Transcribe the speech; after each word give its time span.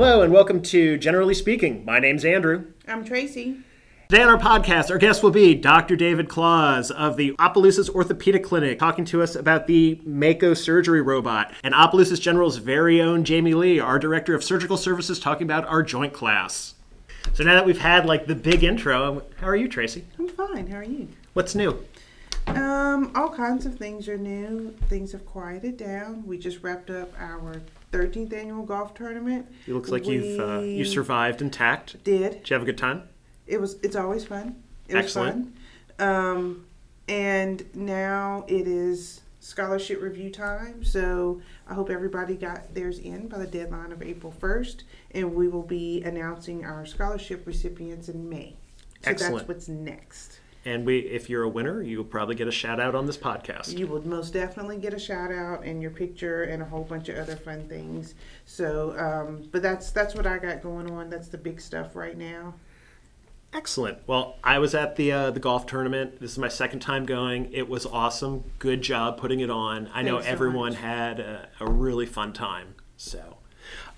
Hello 0.00 0.22
and 0.22 0.32
welcome 0.32 0.62
to 0.62 0.96
Generally 0.96 1.34
Speaking. 1.34 1.84
My 1.84 1.98
name's 1.98 2.24
Andrew. 2.24 2.66
I'm 2.86 3.04
Tracy. 3.04 3.56
Today 4.08 4.22
on 4.22 4.28
our 4.28 4.38
podcast, 4.38 4.92
our 4.92 4.96
guest 4.96 5.24
will 5.24 5.32
be 5.32 5.56
Dr. 5.56 5.96
David 5.96 6.28
Claus 6.28 6.92
of 6.92 7.16
the 7.16 7.34
Opelousas 7.40 7.90
Orthopedic 7.90 8.44
Clinic, 8.44 8.78
talking 8.78 9.04
to 9.06 9.20
us 9.20 9.34
about 9.34 9.66
the 9.66 10.00
Mako 10.04 10.54
surgery 10.54 11.02
robot, 11.02 11.52
and 11.64 11.74
Opelousas 11.74 12.20
General's 12.20 12.58
very 12.58 13.02
own 13.02 13.24
Jamie 13.24 13.54
Lee, 13.54 13.80
our 13.80 13.98
Director 13.98 14.36
of 14.36 14.44
Surgical 14.44 14.76
Services, 14.76 15.18
talking 15.18 15.44
about 15.44 15.66
our 15.66 15.82
joint 15.82 16.12
class. 16.12 16.74
So 17.32 17.42
now 17.42 17.54
that 17.54 17.66
we've 17.66 17.80
had 17.80 18.06
like 18.06 18.28
the 18.28 18.36
big 18.36 18.62
intro, 18.62 19.24
how 19.40 19.48
are 19.48 19.56
you, 19.56 19.66
Tracy? 19.66 20.04
I'm 20.16 20.28
fine. 20.28 20.68
How 20.68 20.76
are 20.76 20.84
you? 20.84 21.08
What's 21.32 21.56
new? 21.56 21.84
Um, 22.46 23.10
all 23.16 23.30
kinds 23.30 23.66
of 23.66 23.74
things 23.74 24.06
are 24.06 24.16
new. 24.16 24.76
Things 24.88 25.10
have 25.10 25.26
quieted 25.26 25.76
down. 25.76 26.24
We 26.24 26.38
just 26.38 26.62
wrapped 26.62 26.88
up 26.88 27.12
our 27.18 27.40
13th 27.92 28.32
annual 28.32 28.64
golf 28.64 28.94
tournament. 28.94 29.46
It 29.66 29.72
looks 29.72 29.90
like 29.90 30.06
you've 30.06 30.38
uh, 30.40 30.60
you 30.60 30.84
survived 30.84 31.40
intact. 31.42 32.02
Did 32.04 32.32
Did 32.32 32.50
you 32.50 32.54
have 32.54 32.62
a 32.62 32.66
good 32.66 32.78
time? 32.78 33.02
it 33.46 33.60
was? 33.60 33.76
It's 33.82 33.96
always 33.96 34.24
fun. 34.24 34.62
It 34.88 34.96
was 34.96 35.04
Excellent. 35.06 35.58
fun. 35.98 36.08
Um, 36.08 36.66
and 37.08 37.64
now 37.74 38.44
it 38.46 38.66
is 38.66 39.22
scholarship 39.40 40.02
review 40.02 40.30
time. 40.30 40.84
So 40.84 41.40
I 41.66 41.74
hope 41.74 41.90
everybody 41.90 42.34
got 42.36 42.74
theirs 42.74 42.98
in 42.98 43.28
by 43.28 43.38
the 43.38 43.46
deadline 43.46 43.92
of 43.92 44.02
April 44.02 44.34
1st, 44.38 44.82
and 45.12 45.34
we 45.34 45.48
will 45.48 45.62
be 45.62 46.02
announcing 46.02 46.64
our 46.64 46.84
scholarship 46.84 47.46
recipients 47.46 48.08
in 48.08 48.28
May. 48.28 48.56
So 49.02 49.10
Excellent. 49.10 49.36
that's 49.36 49.48
what's 49.48 49.68
next. 49.68 50.40
And 50.68 50.84
we, 50.84 50.98
if 50.98 51.30
you're 51.30 51.44
a 51.44 51.48
winner, 51.48 51.80
you'll 51.80 52.04
probably 52.04 52.34
get 52.34 52.46
a 52.46 52.52
shout 52.52 52.78
out 52.78 52.94
on 52.94 53.06
this 53.06 53.16
podcast. 53.16 53.76
You 53.78 53.86
will 53.86 54.06
most 54.06 54.34
definitely 54.34 54.76
get 54.76 54.92
a 54.92 54.98
shout 54.98 55.32
out 55.32 55.64
and 55.64 55.80
your 55.80 55.90
picture 55.90 56.42
and 56.42 56.60
a 56.62 56.66
whole 56.66 56.84
bunch 56.84 57.08
of 57.08 57.16
other 57.16 57.36
fun 57.36 57.66
things. 57.70 58.14
So, 58.44 58.94
um, 58.98 59.48
but 59.50 59.62
that's 59.62 59.90
that's 59.92 60.14
what 60.14 60.26
I 60.26 60.36
got 60.36 60.62
going 60.62 60.90
on. 60.90 61.08
That's 61.08 61.28
the 61.28 61.38
big 61.38 61.62
stuff 61.62 61.96
right 61.96 62.18
now. 62.18 62.52
Excellent. 63.54 63.96
Well, 64.06 64.36
I 64.44 64.58
was 64.58 64.74
at 64.74 64.96
the 64.96 65.10
uh, 65.10 65.30
the 65.30 65.40
golf 65.40 65.64
tournament. 65.64 66.20
This 66.20 66.32
is 66.32 66.38
my 66.38 66.48
second 66.48 66.80
time 66.80 67.06
going. 67.06 67.50
It 67.50 67.66
was 67.66 67.86
awesome. 67.86 68.44
Good 68.58 68.82
job 68.82 69.16
putting 69.16 69.40
it 69.40 69.48
on. 69.48 69.88
I 69.94 70.02
know 70.02 70.20
so 70.20 70.26
everyone 70.26 70.72
much. 70.72 70.80
had 70.80 71.18
a, 71.18 71.48
a 71.60 71.66
really 71.66 72.04
fun 72.04 72.34
time. 72.34 72.74
So, 72.98 73.38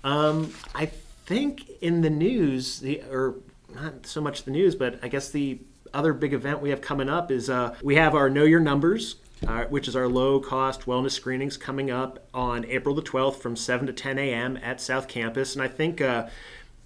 um, 0.05 0.53
I 0.73 0.85
think 0.85 1.69
in 1.81 1.99
the 1.99 2.09
news, 2.09 2.79
the 2.79 3.03
or 3.11 3.35
not 3.75 4.05
so 4.05 4.21
much 4.21 4.43
the 4.43 4.51
news, 4.51 4.73
but 4.73 4.99
I 5.03 5.09
guess 5.09 5.31
the 5.31 5.59
other 5.93 6.13
big 6.13 6.33
event 6.33 6.61
we 6.61 6.69
have 6.69 6.81
coming 6.81 7.09
up 7.09 7.31
is 7.31 7.49
uh, 7.49 7.75
we 7.81 7.95
have 7.95 8.15
our 8.15 8.29
Know 8.29 8.43
Your 8.43 8.59
Numbers. 8.59 9.15
Uh, 9.47 9.65
which 9.65 9.87
is 9.87 9.95
our 9.95 10.07
low 10.07 10.39
cost 10.39 10.81
wellness 10.81 11.13
screenings 11.13 11.57
coming 11.57 11.89
up 11.89 12.27
on 12.31 12.63
April 12.65 12.93
the 12.93 13.01
12th 13.01 13.37
from 13.37 13.55
7 13.55 13.87
to 13.87 13.91
10 13.91 14.19
a.m. 14.19 14.55
at 14.61 14.79
South 14.79 15.07
Campus. 15.07 15.55
And 15.55 15.63
I 15.63 15.67
think 15.67 15.99
uh, 15.99 16.27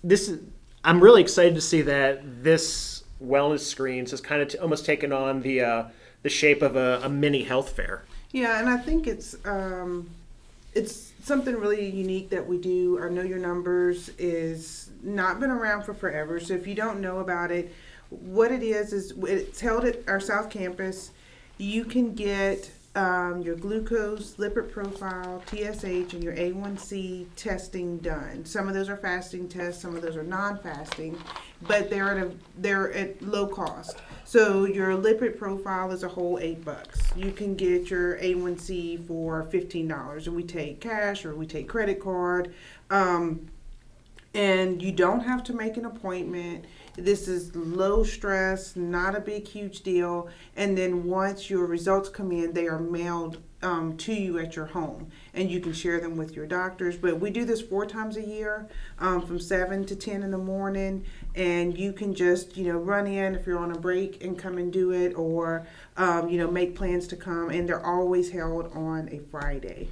this 0.01 0.29
is 0.29 0.39
I'm 0.85 1.01
really 1.01 1.21
excited 1.21 1.55
to 1.55 1.61
see 1.61 1.81
that 1.81 2.43
this 2.43 3.03
wellness 3.21 3.61
screens 3.61 4.11
has 4.11 4.21
kind 4.21 4.41
of 4.41 4.49
t- 4.49 4.57
almost 4.59 4.85
taken 4.85 5.11
on 5.11 5.41
the 5.41 5.61
uh, 5.61 5.83
the 6.21 6.29
shape 6.29 6.61
of 6.61 6.75
a, 6.75 7.01
a 7.03 7.09
mini 7.09 7.43
health 7.43 7.71
fair. 7.71 8.03
Yeah, 8.31 8.59
and 8.59 8.69
I 8.69 8.77
think 8.77 9.07
it's 9.07 9.35
um, 9.45 10.09
it's 10.75 11.13
something 11.23 11.55
really 11.55 11.89
unique 11.89 12.29
that 12.29 12.45
we 12.45 12.59
do. 12.59 12.99
Our 12.99 13.09
Know 13.09 13.23
Your 13.23 13.39
Numbers 13.39 14.09
is 14.19 14.91
not 15.01 15.39
been 15.39 15.49
around 15.49 15.83
for 15.83 15.95
forever. 15.95 16.39
So 16.39 16.53
if 16.53 16.67
you 16.67 16.75
don't 16.75 17.01
know 17.01 17.17
about 17.17 17.49
it, 17.49 17.73
what 18.21 18.51
it 18.51 18.63
is 18.63 18.93
is 18.93 19.13
it's 19.23 19.59
held 19.59 19.85
at 19.85 20.07
our 20.07 20.19
South 20.19 20.49
Campus. 20.49 21.11
You 21.57 21.85
can 21.85 22.13
get 22.13 22.71
um, 22.95 23.41
your 23.41 23.55
glucose, 23.55 24.35
lipid 24.35 24.71
profile, 24.71 25.43
TSH, 25.47 26.13
and 26.13 26.23
your 26.23 26.33
A1C 26.33 27.27
testing 27.35 27.97
done. 27.97 28.45
Some 28.45 28.69
of 28.69 28.73
those 28.73 28.87
are 28.87 28.95
fasting 28.95 29.49
tests, 29.49 29.81
some 29.81 29.95
of 29.95 30.01
those 30.01 30.15
are 30.15 30.23
non-fasting, 30.23 31.21
but 31.63 31.89
they're 31.89 32.17
at 32.17 32.25
a 32.25 32.31
they're 32.57 32.93
at 32.93 33.21
low 33.21 33.47
cost. 33.47 33.97
So 34.23 34.65
your 34.65 34.91
lipid 34.91 35.37
profile 35.37 35.91
is 35.91 36.03
a 36.03 36.07
whole 36.07 36.39
eight 36.39 36.63
bucks. 36.63 37.01
You 37.17 37.31
can 37.31 37.55
get 37.55 37.89
your 37.89 38.17
A1C 38.17 39.05
for 39.07 39.43
fifteen 39.43 39.89
dollars, 39.89 40.27
and 40.27 40.35
we 40.35 40.43
take 40.43 40.79
cash 40.79 41.25
or 41.25 41.35
we 41.35 41.45
take 41.45 41.67
credit 41.67 41.99
card. 41.99 42.53
Um, 42.89 43.49
and 44.33 44.81
you 44.81 44.91
don't 44.91 45.21
have 45.21 45.43
to 45.45 45.53
make 45.53 45.77
an 45.77 45.85
appointment. 45.85 46.65
This 46.97 47.27
is 47.27 47.55
low 47.55 48.03
stress, 48.03 48.75
not 48.75 49.15
a 49.15 49.19
big, 49.19 49.47
huge 49.47 49.81
deal. 49.81 50.29
And 50.55 50.77
then 50.77 51.03
once 51.03 51.49
your 51.49 51.65
results 51.65 52.09
come 52.09 52.31
in, 52.31 52.53
they 52.53 52.67
are 52.67 52.79
mailed 52.79 53.39
um, 53.61 53.97
to 53.97 54.13
you 54.13 54.37
at 54.37 54.55
your 54.55 54.67
home, 54.67 55.09
and 55.33 55.49
you 55.49 55.59
can 55.59 55.73
share 55.73 55.99
them 55.99 56.15
with 56.15 56.35
your 56.35 56.45
doctors. 56.45 56.95
But 56.95 57.19
we 57.19 57.31
do 57.31 57.45
this 57.45 57.61
four 57.61 57.85
times 57.85 58.15
a 58.15 58.21
year, 58.21 58.69
um, 58.99 59.25
from 59.25 59.39
seven 59.39 59.85
to 59.85 59.95
ten 59.95 60.23
in 60.23 60.31
the 60.31 60.37
morning, 60.37 61.03
and 61.33 61.77
you 61.77 61.91
can 61.91 62.13
just 62.13 62.55
you 62.55 62.71
know 62.71 62.77
run 62.77 63.07
in 63.07 63.35
if 63.35 63.47
you're 63.47 63.59
on 63.59 63.71
a 63.71 63.79
break 63.79 64.23
and 64.23 64.37
come 64.37 64.57
and 64.57 64.71
do 64.71 64.91
it, 64.91 65.13
or 65.15 65.65
um, 65.97 66.29
you 66.29 66.37
know 66.37 66.49
make 66.49 66.75
plans 66.75 67.07
to 67.07 67.15
come. 67.15 67.49
And 67.49 67.67
they're 67.67 67.85
always 67.85 68.29
held 68.29 68.71
on 68.73 69.09
a 69.11 69.19
Friday. 69.31 69.89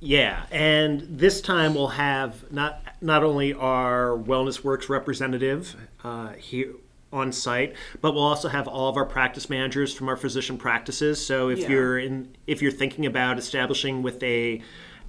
Yeah, 0.00 0.44
and 0.50 1.06
this 1.08 1.40
time 1.40 1.74
we'll 1.74 1.88
have 1.88 2.50
not 2.52 2.82
not 3.00 3.22
only 3.22 3.52
our 3.54 4.16
Wellness 4.16 4.64
Works 4.64 4.88
representative 4.88 5.76
uh, 6.04 6.32
here 6.32 6.74
on 7.12 7.32
site, 7.32 7.74
but 8.00 8.12
we'll 8.14 8.22
also 8.22 8.48
have 8.48 8.66
all 8.66 8.88
of 8.88 8.96
our 8.96 9.04
practice 9.04 9.48
managers 9.48 9.94
from 9.94 10.08
our 10.08 10.16
physician 10.16 10.58
practices. 10.58 11.24
So 11.24 11.48
if 11.48 11.60
Yeah. 11.60 11.68
you're 11.70 11.98
in 11.98 12.36
if 12.46 12.62
you're 12.62 12.72
thinking 12.72 13.06
about 13.06 13.38
establishing 13.38 14.02
with 14.02 14.22
a 14.22 14.62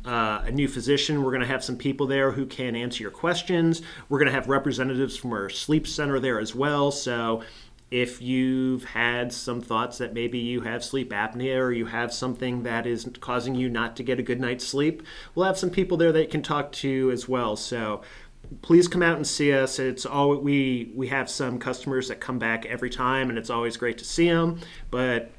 uh, 0.05 0.43
a 0.45 0.51
new 0.51 0.67
physician, 0.69 1.21
we're 1.21 1.31
going 1.31 1.41
to 1.41 1.47
have 1.47 1.63
some 1.63 1.75
people 1.75 2.07
there 2.07 2.31
who 2.31 2.45
can 2.45 2.75
answer 2.77 3.03
your 3.03 3.11
questions. 3.11 3.81
We're 4.07 4.19
going 4.19 4.27
to 4.27 4.33
have 4.33 4.47
representatives 4.47 5.17
from 5.17 5.33
our 5.33 5.49
sleep 5.49 5.85
center 5.85 6.19
there 6.19 6.39
as 6.39 6.55
well. 6.55 6.91
So 6.91 7.41
if 7.89 8.21
you've 8.21 8.83
had 8.83 9.31
some 9.31 9.61
thoughts 9.61 9.97
that 9.97 10.13
maybe 10.13 10.37
you 10.37 10.61
have 10.61 10.83
sleep 10.83 11.11
apnea 11.11 11.57
or 11.57 11.71
you 11.71 11.85
have 11.85 12.13
something 12.13 12.63
that 12.63 12.85
is 12.85 13.09
causing 13.21 13.55
you 13.55 13.69
not 13.69 13.95
to 13.95 14.03
get 14.03 14.19
a 14.19 14.23
good 14.23 14.41
night's 14.41 14.67
sleep, 14.67 15.03
we'll 15.33 15.45
have 15.45 15.57
some 15.57 15.69
people 15.69 15.95
there 15.95 16.11
that 16.11 16.29
can 16.29 16.41
talk 16.41 16.71
to 16.73 16.89
you 16.89 17.11
as 17.11 17.29
well. 17.29 17.55
So 17.55 18.01
please 18.61 18.87
come 18.87 19.01
out 19.01 19.15
and 19.15 19.25
see 19.25 19.53
us. 19.53 19.79
It's 19.79 20.05
all 20.05 20.35
we 20.37 20.91
we 20.95 21.07
have 21.07 21.29
some 21.29 21.59
customers 21.59 22.09
that 22.09 22.19
come 22.19 22.39
back 22.39 22.65
every 22.65 22.89
time, 22.89 23.29
and 23.29 23.37
it's 23.37 23.49
always 23.49 23.77
great 23.77 23.97
to 23.99 24.05
see 24.05 24.29
them. 24.29 24.59
But 24.91 25.31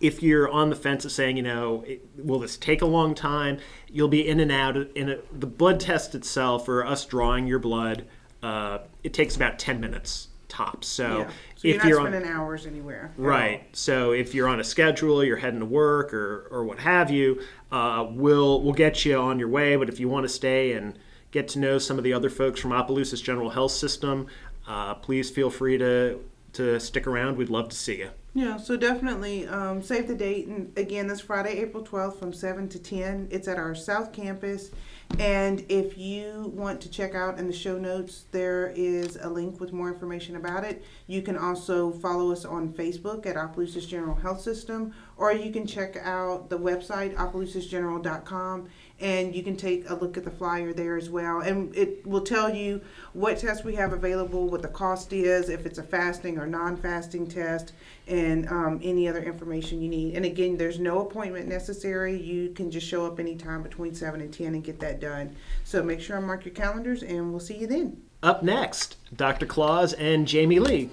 if 0.00 0.22
you're 0.22 0.50
on 0.50 0.70
the 0.70 0.76
fence 0.76 1.04
of 1.04 1.12
saying, 1.12 1.36
you 1.36 1.42
know, 1.42 1.84
it, 1.86 2.06
will 2.16 2.40
this 2.40 2.56
take 2.56 2.82
a 2.82 2.86
long 2.86 3.14
time? 3.14 3.58
You'll 3.90 4.08
be 4.08 4.26
in 4.26 4.40
and 4.40 4.52
out. 4.52 4.76
In 4.76 5.08
a, 5.08 5.18
the 5.32 5.46
blood 5.46 5.80
test 5.80 6.14
itself, 6.14 6.68
or 6.68 6.84
us 6.84 7.06
drawing 7.06 7.46
your 7.46 7.58
blood, 7.58 8.04
uh, 8.42 8.78
it 9.02 9.14
takes 9.14 9.36
about 9.36 9.58
ten 9.58 9.80
minutes 9.80 10.27
tops. 10.48 10.88
So, 10.88 11.18
yeah. 11.18 11.30
So 11.56 11.68
you're 11.68 11.76
if 11.76 11.82
not 11.82 11.88
you're 11.88 12.00
on, 12.00 12.06
spending 12.08 12.30
hours 12.30 12.66
anywhere. 12.66 13.12
Right. 13.16 13.64
So 13.76 14.12
if 14.12 14.34
you're 14.34 14.48
on 14.48 14.60
a 14.60 14.64
schedule, 14.64 15.22
you're 15.22 15.36
heading 15.36 15.60
to 15.60 15.66
work 15.66 16.12
or, 16.12 16.48
or 16.50 16.64
what 16.64 16.78
have 16.78 17.10
you, 17.10 17.40
uh, 17.70 18.06
we'll 18.10 18.62
we'll 18.62 18.74
get 18.74 19.04
you 19.04 19.16
on 19.16 19.38
your 19.38 19.48
way. 19.48 19.76
But 19.76 19.88
if 19.88 20.00
you 20.00 20.08
want 20.08 20.24
to 20.24 20.28
stay 20.28 20.72
and 20.72 20.98
get 21.30 21.48
to 21.48 21.58
know 21.58 21.78
some 21.78 21.98
of 21.98 22.04
the 22.04 22.12
other 22.12 22.30
folks 22.30 22.60
from 22.60 22.72
Opelousas 22.72 23.20
General 23.20 23.50
Health 23.50 23.72
System, 23.72 24.26
uh, 24.66 24.94
please 24.94 25.30
feel 25.30 25.50
free 25.50 25.78
to 25.78 26.20
to 26.54 26.80
stick 26.80 27.06
around. 27.06 27.36
We'd 27.36 27.50
love 27.50 27.68
to 27.68 27.76
see 27.76 27.98
you. 27.98 28.10
Yeah, 28.34 28.56
so 28.56 28.76
definitely 28.76 29.48
um, 29.48 29.82
save 29.82 30.06
the 30.06 30.14
date. 30.14 30.46
And 30.46 30.76
again, 30.78 31.08
this 31.08 31.20
Friday, 31.20 31.58
April 31.58 31.82
12th 31.82 32.18
from 32.18 32.32
7 32.32 32.68
to 32.68 32.78
10. 32.78 33.28
It's 33.30 33.48
at 33.48 33.58
our 33.58 33.74
South 33.74 34.12
Campus. 34.12 34.70
And 35.18 35.64
if 35.68 35.98
you 35.98 36.52
want 36.54 36.80
to 36.82 36.90
check 36.90 37.14
out 37.14 37.38
in 37.38 37.48
the 37.48 37.52
show 37.52 37.76
notes, 37.76 38.26
there 38.30 38.72
is 38.76 39.16
a 39.16 39.28
link 39.28 39.58
with 39.58 39.72
more 39.72 39.88
information 39.88 40.36
about 40.36 40.62
it. 40.62 40.84
You 41.08 41.22
can 41.22 41.36
also 41.36 41.90
follow 41.90 42.30
us 42.30 42.44
on 42.44 42.72
Facebook 42.72 43.26
at 43.26 43.36
Opelousas 43.36 43.86
General 43.86 44.14
Health 44.14 44.40
System, 44.40 44.94
or 45.16 45.32
you 45.32 45.50
can 45.50 45.66
check 45.66 45.96
out 45.96 46.50
the 46.50 46.58
website, 46.58 47.16
opelousasgeneral.com, 47.16 48.68
and 49.00 49.34
you 49.34 49.42
can 49.42 49.56
take 49.56 49.88
a 49.88 49.94
look 49.94 50.16
at 50.16 50.24
the 50.24 50.30
flyer 50.30 50.72
there 50.72 50.96
as 50.96 51.08
well. 51.08 51.40
And 51.40 51.74
it 51.76 52.04
will 52.06 52.22
tell 52.22 52.52
you 52.52 52.80
what 53.12 53.38
tests 53.38 53.64
we 53.64 53.74
have 53.76 53.92
available, 53.92 54.48
what 54.48 54.62
the 54.62 54.68
cost 54.68 55.12
is, 55.12 55.48
if 55.48 55.66
it's 55.66 55.78
a 55.78 55.82
fasting 55.82 56.38
or 56.38 56.46
non 56.46 56.76
fasting 56.76 57.26
test, 57.26 57.72
and 58.06 58.48
um, 58.48 58.80
any 58.82 59.08
other 59.08 59.22
information 59.22 59.80
you 59.80 59.88
need. 59.88 60.16
And 60.16 60.24
again, 60.24 60.56
there's 60.56 60.78
no 60.78 61.00
appointment 61.00 61.48
necessary. 61.48 62.20
You 62.20 62.50
can 62.50 62.70
just 62.70 62.86
show 62.86 63.06
up 63.06 63.20
anytime 63.20 63.62
between 63.62 63.94
7 63.94 64.20
and 64.20 64.32
10 64.32 64.54
and 64.54 64.64
get 64.64 64.80
that 64.80 65.00
done. 65.00 65.36
So 65.64 65.82
make 65.82 66.00
sure 66.00 66.16
and 66.16 66.26
mark 66.26 66.44
your 66.44 66.54
calendars, 66.54 67.02
and 67.02 67.30
we'll 67.30 67.40
see 67.40 67.58
you 67.58 67.66
then. 67.66 68.02
Up 68.22 68.42
next, 68.42 68.96
Dr. 69.14 69.46
Claus 69.46 69.92
and 69.92 70.26
Jamie 70.26 70.58
Lee. 70.58 70.90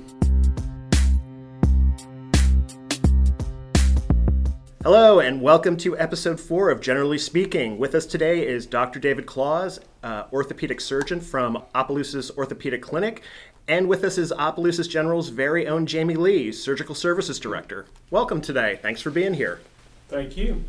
Hello, 4.86 5.20
and 5.20 5.42
welcome 5.42 5.78
to 5.78 5.98
episode 5.98 6.40
four 6.40 6.70
of 6.70 6.80
Generally 6.80 7.18
Speaking. 7.18 7.80
With 7.80 7.96
us 7.96 8.06
today 8.06 8.46
is 8.46 8.68
Dr. 8.68 9.00
David 9.00 9.26
Claus, 9.26 9.80
uh, 10.04 10.26
orthopedic 10.32 10.80
surgeon 10.80 11.22
from 11.22 11.64
Opelousas 11.74 12.30
Orthopedic 12.38 12.84
Clinic, 12.84 13.24
and 13.68 13.88
with 13.88 14.04
us 14.04 14.20
is 14.20 14.32
Opelousas 14.32 14.88
General's 14.88 15.30
very 15.30 15.68
own 15.68 15.88
Jamie 15.88 16.14
Lee, 16.14 16.52
surgical 16.52 16.94
services 16.94 17.40
director. 17.40 17.88
Welcome 18.12 18.42
today. 18.42 18.78
Thanks 18.80 19.02
for 19.02 19.10
being 19.10 19.34
here. 19.34 19.60
Thank 20.08 20.38
you. 20.38 20.64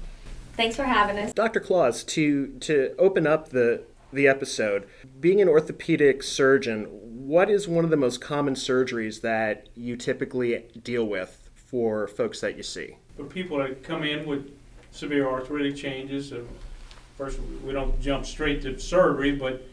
Thanks 0.55 0.77
for 0.77 0.85
having 0.85 1.19
us. 1.19 1.35
Dr. 1.35 1.61
Claus, 1.61 2.03
to 2.05 2.57
to 2.61 2.95
open 2.99 3.27
up 3.27 3.51
the 3.51 3.83
the 4.15 4.27
episode. 4.27 4.89
Being 5.21 5.43
an 5.43 5.49
orthopedic 5.51 6.23
surgeon, 6.23 6.85
what 6.87 7.51
is 7.51 7.69
one 7.69 7.85
of 7.85 7.91
the 7.91 7.99
most 7.99 8.23
common 8.23 8.55
surgeries 8.55 9.21
that 9.21 9.69
you 9.75 9.95
typically 9.95 10.65
deal 10.83 11.05
with 11.05 11.51
for 11.55 12.09
folks 12.09 12.41
that 12.41 12.57
you 12.57 12.63
see? 12.63 12.97
For 13.17 13.25
people 13.25 13.59
that 13.59 13.83
come 13.83 14.05
in 14.05 14.27
with 14.27 14.51
severe 14.91 15.29
arthritic 15.29 15.77
changes, 15.77 16.33
uh, 16.33 16.43
first 17.17 17.41
we 17.65 17.73
don't 17.73 17.99
jump 18.01 18.27
straight 18.27 18.63
to 18.63 18.79
surgery, 18.79 19.33
but 19.33 19.67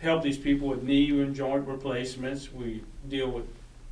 help 0.00 0.22
these 0.22 0.36
people 0.36 0.68
with 0.68 0.82
knee 0.82 1.10
and 1.22 1.34
joint 1.34 1.66
replacements. 1.66 2.52
We 2.52 2.82
deal 3.08 3.30
with 3.30 3.46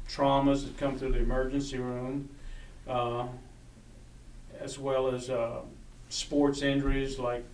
traumas 0.08 0.64
that 0.64 0.76
come 0.76 0.99
through 0.99 1.12
the 1.12 1.20
emergency 1.20 1.79
room, 1.79 2.29
uh, 2.87 3.26
as 4.61 4.79
well 4.79 5.08
as 5.08 5.31
uh, 5.31 5.61
sports 6.11 6.61
injuries 6.61 7.19
like 7.19 7.44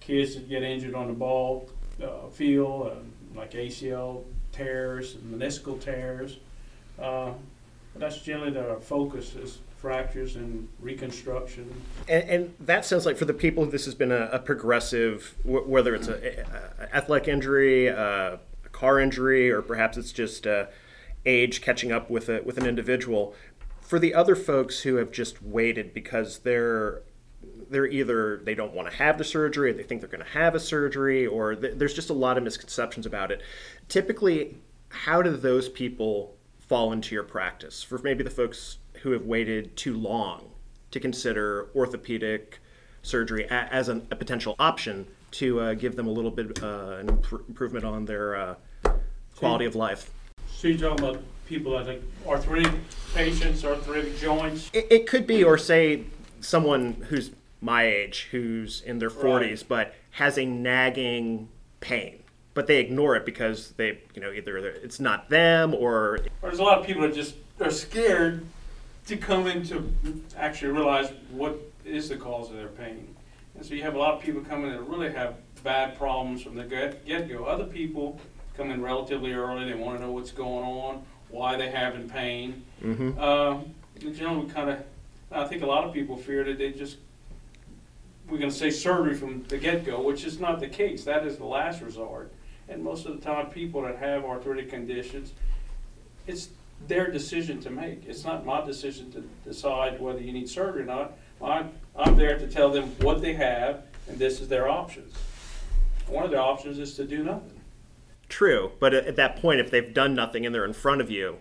kids 0.00 0.36
that 0.36 0.48
get 0.48 0.62
injured 0.62 0.94
on 0.94 1.08
the 1.08 1.12
ball 1.12 1.68
uh, 2.02 2.28
field, 2.30 2.86
uh, 2.86 3.38
like 3.38 3.52
ACL 3.52 4.22
tears, 4.52 5.16
meniscal 5.16 5.78
tears. 5.78 6.38
That's 7.98 8.20
generally 8.20 8.50
the 8.50 8.78
focus 8.80 9.34
is 9.34 9.58
fractures 9.78 10.36
and 10.36 10.68
reconstruction. 10.80 11.72
And, 12.08 12.28
and, 12.28 12.54
that 12.60 12.84
sounds 12.84 13.06
like 13.06 13.16
for 13.16 13.24
the 13.24 13.34
people, 13.34 13.64
this 13.64 13.84
has 13.84 13.94
been 13.94 14.10
a, 14.10 14.28
a 14.32 14.38
progressive, 14.40 15.36
w- 15.44 15.66
whether 15.66 15.94
it's 15.94 16.08
an 16.08 16.20
athletic 16.92 17.28
injury, 17.28 17.86
a 17.86 18.40
car 18.72 18.98
injury, 18.98 19.50
or 19.50 19.62
perhaps 19.62 19.96
it's 19.96 20.12
just 20.12 20.46
uh, 20.46 20.66
age 21.24 21.60
catching 21.60 21.92
up 21.92 22.10
with 22.10 22.28
a, 22.28 22.42
with 22.42 22.58
an 22.58 22.66
individual. 22.66 23.34
For 23.80 23.98
the 23.98 24.14
other 24.14 24.34
folks 24.34 24.80
who 24.80 24.96
have 24.96 25.12
just 25.12 25.42
waited 25.42 25.94
because 25.94 26.40
they're 26.40 27.02
they're 27.70 27.86
either 27.86 28.38
they 28.44 28.54
don't 28.54 28.72
want 28.72 28.90
to 28.90 28.96
have 28.96 29.18
the 29.18 29.24
surgery, 29.24 29.70
or 29.70 29.74
they 29.74 29.82
think 29.82 30.00
they're 30.00 30.10
going 30.10 30.24
to 30.24 30.30
have 30.30 30.54
a 30.54 30.60
surgery, 30.60 31.26
or 31.26 31.54
th- 31.54 31.74
there's 31.76 31.94
just 31.94 32.10
a 32.10 32.14
lot 32.14 32.36
of 32.36 32.42
misconceptions 32.42 33.06
about 33.06 33.30
it. 33.30 33.42
Typically, 33.88 34.56
how 34.88 35.22
do 35.22 35.30
those 35.36 35.68
people 35.68 36.34
fall 36.68 36.92
into 36.92 37.14
your 37.14 37.24
practice? 37.24 37.82
For 37.82 37.98
maybe 37.98 38.22
the 38.22 38.30
folks 38.30 38.78
who 39.02 39.12
have 39.12 39.24
waited 39.24 39.76
too 39.76 39.96
long 39.96 40.50
to 40.90 41.00
consider 41.00 41.68
orthopedic 41.74 42.60
surgery 43.02 43.44
a- 43.44 43.72
as 43.72 43.88
an, 43.88 44.06
a 44.10 44.16
potential 44.16 44.54
option 44.58 45.06
to 45.30 45.60
uh, 45.60 45.74
give 45.74 45.96
them 45.96 46.06
a 46.06 46.10
little 46.10 46.30
bit 46.30 46.62
uh, 46.62 46.96
an 47.00 47.08
improvement 47.08 47.84
on 47.84 48.04
their 48.04 48.36
uh, 48.36 48.54
quality 49.36 49.64
of 49.64 49.74
life. 49.74 50.10
So 50.48 50.68
you're 50.68 50.78
talking 50.78 51.04
about 51.04 51.22
people 51.46 51.72
like 51.72 52.02
arthritic 52.26 52.72
patients, 53.14 53.64
arthritic 53.64 54.18
joints? 54.18 54.70
It, 54.72 54.86
it 54.90 55.06
could 55.06 55.26
be, 55.26 55.44
or 55.44 55.58
say 55.58 56.04
someone 56.40 56.94
who's 57.08 57.30
my 57.60 57.84
age 57.84 58.28
who's 58.30 58.82
in 58.82 58.98
their 58.98 59.10
40s 59.10 59.40
right. 59.40 59.64
but 59.68 59.94
has 60.12 60.38
a 60.38 60.44
nagging 60.44 61.48
pain 61.80 62.22
but 62.58 62.66
they 62.66 62.80
ignore 62.80 63.14
it 63.14 63.24
because 63.24 63.70
they 63.76 64.00
you 64.16 64.20
know 64.20 64.32
either 64.32 64.56
it's 64.56 64.98
not 64.98 65.30
them 65.30 65.72
or, 65.72 66.18
there's 66.42 66.58
a 66.58 66.62
lot 66.64 66.80
of 66.80 66.84
people 66.84 67.02
that 67.02 67.14
just 67.14 67.36
are 67.60 67.70
scared 67.70 68.44
to 69.06 69.16
come 69.16 69.46
in 69.46 69.62
to 69.62 69.88
actually 70.36 70.72
realize 70.72 71.12
what 71.30 71.56
is 71.84 72.08
the 72.08 72.16
cause 72.16 72.50
of 72.50 72.56
their 72.56 72.66
pain 72.66 73.14
and 73.54 73.64
so 73.64 73.74
you 73.74 73.82
have 73.82 73.94
a 73.94 73.98
lot 73.98 74.14
of 74.14 74.20
people 74.20 74.40
coming 74.40 74.72
that 74.72 74.80
really 74.88 75.12
have 75.12 75.36
bad 75.62 75.96
problems 75.96 76.42
from 76.42 76.56
the 76.56 76.64
get-go 76.64 77.44
other 77.44 77.62
people 77.62 78.20
come 78.56 78.72
in 78.72 78.82
relatively 78.82 79.32
early 79.32 79.64
they 79.64 79.78
want 79.78 79.96
to 79.96 80.04
know 80.04 80.10
what's 80.10 80.32
going 80.32 80.64
on 80.64 81.00
why 81.28 81.56
they're 81.56 81.70
having 81.70 82.08
pain 82.08 82.64
mm-hmm. 82.82 83.12
uh, 83.20 83.60
generally 84.10 84.48
kind 84.48 84.68
of 84.68 84.82
i 85.30 85.44
think 85.44 85.62
a 85.62 85.66
lot 85.66 85.84
of 85.84 85.94
people 85.94 86.16
fear 86.16 86.42
that 86.42 86.58
they 86.58 86.72
just 86.72 86.96
we're 88.28 88.38
going 88.38 88.50
to 88.50 88.56
say 88.56 88.68
surgery 88.68 89.14
from 89.14 89.42
the 89.44 89.56
get-go, 89.56 90.02
which 90.02 90.22
is 90.22 90.38
not 90.38 90.60
the 90.60 90.68
case. 90.68 91.04
That 91.04 91.26
is 91.26 91.38
the 91.38 91.46
last 91.46 91.80
resort. 91.80 92.30
And 92.68 92.82
most 92.82 93.06
of 93.06 93.18
the 93.18 93.24
time, 93.24 93.50
people 93.50 93.82
that 93.82 93.96
have 93.96 94.24
arthritic 94.24 94.70
conditions, 94.70 95.32
it's 96.26 96.50
their 96.86 97.10
decision 97.10 97.60
to 97.60 97.70
make. 97.70 98.06
It's 98.06 98.24
not 98.24 98.44
my 98.44 98.64
decision 98.64 99.10
to 99.12 99.20
decide 99.44 100.00
whether 100.00 100.20
you 100.20 100.32
need 100.32 100.48
surgery 100.48 100.82
or 100.82 100.86
not. 100.86 101.18
I'm, 101.42 101.70
I'm 101.96 102.16
there 102.16 102.38
to 102.38 102.46
tell 102.46 102.70
them 102.70 102.94
what 103.00 103.22
they 103.22 103.32
have, 103.34 103.82
and 104.08 104.18
this 104.18 104.40
is 104.40 104.48
their 104.48 104.68
options. 104.68 105.14
One 106.06 106.24
of 106.24 106.30
their 106.30 106.40
options 106.40 106.78
is 106.78 106.94
to 106.96 107.04
do 107.04 107.22
nothing. 107.22 107.60
True, 108.28 108.72
but 108.78 108.92
at 108.92 109.16
that 109.16 109.36
point, 109.36 109.60
if 109.60 109.70
they've 109.70 109.94
done 109.94 110.14
nothing 110.14 110.44
and 110.44 110.54
they're 110.54 110.66
in 110.66 110.74
front 110.74 111.00
of 111.00 111.10
you, 111.10 111.36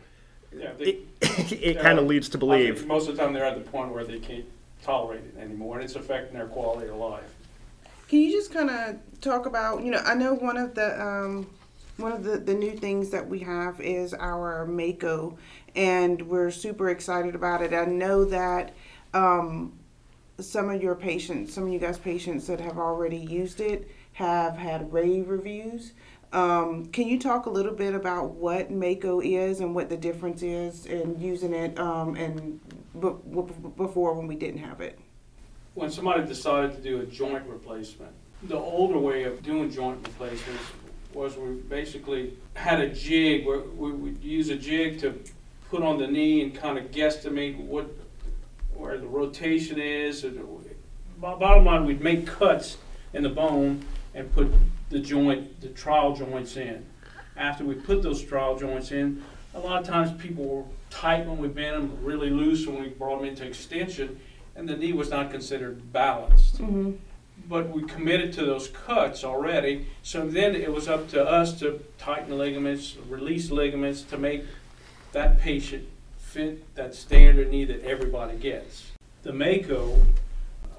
yeah, 0.56 0.72
they, 0.78 1.00
it, 1.22 1.52
it 1.52 1.80
kind 1.80 2.00
of 2.00 2.06
leads 2.06 2.30
to 2.30 2.38
believe. 2.38 2.88
most 2.88 3.10
of 3.10 3.18
the 3.18 3.22
time, 3.22 3.34
they're 3.34 3.46
at 3.46 3.62
the 3.62 3.70
point 3.70 3.92
where 3.92 4.06
they 4.06 4.20
can't 4.20 4.46
tolerate 4.82 5.22
it 5.22 5.38
anymore, 5.38 5.76
and 5.76 5.84
it's 5.84 5.96
affecting 5.96 6.38
their 6.38 6.48
quality 6.48 6.88
of 6.88 6.96
life. 6.96 7.36
Can 8.08 8.22
you 8.22 8.32
just 8.32 8.54
kind 8.54 8.70
of 8.70 8.96
talk 9.20 9.46
about, 9.46 9.84
you 9.84 9.92
know, 9.92 10.02
I 10.06 10.14
know 10.14 10.34
one 10.34 10.56
of 10.56 10.76
the 10.76 11.02
um, 11.02 11.50
one 11.98 12.14
of 12.14 12.24
the, 12.24 12.38
the 12.38 12.54
new 12.54 12.78
things 12.78 13.10
that 13.10 13.28
we 13.28 13.40
have 13.40 13.82
is 13.82 14.14
our 14.14 14.66
Mako, 14.66 15.38
and 15.76 16.22
we're 16.22 16.52
super 16.52 16.90
excited 16.90 17.36
about 17.36 17.62
it. 17.62 17.74
I 17.74 17.86
know 17.86 18.24
that 18.26 18.74
um, 19.14 19.74
some 20.40 20.70
of 20.70 20.82
your 20.82 20.96
patients, 20.96 21.54
some 21.54 21.66
of 21.66 21.74
you 21.74 21.80
guys' 21.80 21.98
patients 21.98 22.48
that 22.48 22.62
have 22.62 22.78
already 22.78 23.18
used 23.18 23.60
it, 23.60 23.90
have 24.14 24.58
had 24.58 24.94
rave 24.94 25.28
reviews. 25.28 25.92
Um, 26.32 26.86
can 26.88 27.08
you 27.08 27.20
talk 27.20 27.46
a 27.46 27.50
little 27.50 27.74
bit 27.74 27.94
about 27.94 28.32
what 28.32 28.72
Mako 28.72 29.22
is 29.22 29.60
and 29.60 29.74
what 29.76 29.90
the 29.90 29.98
difference 29.98 30.44
is 30.44 30.86
in 30.86 31.20
using 31.20 31.54
it 31.54 31.78
um, 31.80 32.16
and 32.16 32.60
before 33.76 34.14
when 34.14 34.28
we 34.28 34.36
didn't 34.36 34.60
have 34.60 34.82
it? 34.82 35.00
When 35.78 35.92
somebody 35.92 36.26
decided 36.26 36.76
to 36.76 36.82
do 36.82 37.02
a 37.02 37.06
joint 37.06 37.46
replacement, 37.46 38.12
the 38.42 38.58
older 38.58 38.98
way 38.98 39.26
of 39.26 39.44
doing 39.44 39.70
joint 39.70 40.00
replacements 40.08 40.64
was 41.14 41.38
we 41.38 41.52
basically 41.52 42.34
had 42.56 42.82
a 42.82 42.90
jig 42.90 43.46
where 43.46 43.60
we 43.60 43.92
would 43.92 44.24
use 44.24 44.50
a 44.50 44.56
jig 44.56 45.00
to 45.02 45.22
put 45.70 45.84
on 45.84 46.00
the 46.00 46.08
knee 46.08 46.42
and 46.42 46.56
kind 46.56 46.80
of 46.80 46.90
guesstimate 46.90 47.60
what 47.60 47.86
where 48.74 48.98
the 48.98 49.06
rotation 49.06 49.80
is. 49.80 50.26
Bottom 51.20 51.66
line, 51.66 51.86
we'd 51.86 52.02
make 52.02 52.26
cuts 52.26 52.78
in 53.14 53.22
the 53.22 53.30
bone 53.30 53.86
and 54.16 54.34
put 54.34 54.52
the 54.90 54.98
joint, 54.98 55.62
the 55.62 55.70
trial 55.70 56.16
joints 56.16 56.58
in. 56.58 56.88
After 57.36 57.64
we 57.64 57.76
put 57.76 58.02
those 58.02 58.24
trial 58.24 58.58
joints 58.58 58.92
in, 58.92 59.24
a 59.54 59.60
lot 59.60 59.82
of 59.82 59.88
times 59.88 60.20
people 60.20 60.44
were 60.44 60.64
tight 60.90 61.28
when 61.28 61.38
we 61.38 61.48
bent 61.48 61.76
them, 61.76 62.04
really 62.04 62.32
loose 62.32 62.66
when 62.66 62.82
we 62.82 62.90
brought 62.90 63.20
them 63.20 63.30
into 63.30 63.46
extension, 63.46 64.20
and 64.58 64.68
the 64.68 64.76
knee 64.76 64.92
was 64.92 65.10
not 65.10 65.32
considered 65.32 65.94
balanced. 65.94 66.58
Mm-hmm. 66.58 66.94
But 67.48 67.70
we 67.70 67.84
committed 67.84 68.34
to 68.34 68.46
those 68.46 68.68
cuts 68.68 69.24
already, 69.24 69.86
so 70.02 70.28
then 70.28 70.56
it 70.56 70.74
was 70.74 70.90
up 70.90 71.08
to 71.10 71.24
us 71.24 71.58
to 71.60 71.82
tighten 71.98 72.30
the 72.30 72.36
ligaments, 72.36 72.98
release 73.08 73.52
ligaments 73.52 74.02
to 74.02 74.18
make 74.18 74.44
that 75.14 75.40
patient 75.40 75.88
fit 76.18 76.76
that 76.76 76.94
standard 76.94 77.50
knee 77.50 77.64
that 77.64 77.84
everybody 77.86 78.38
gets. 78.38 78.92
The 79.24 79.32
Mako 79.32 80.02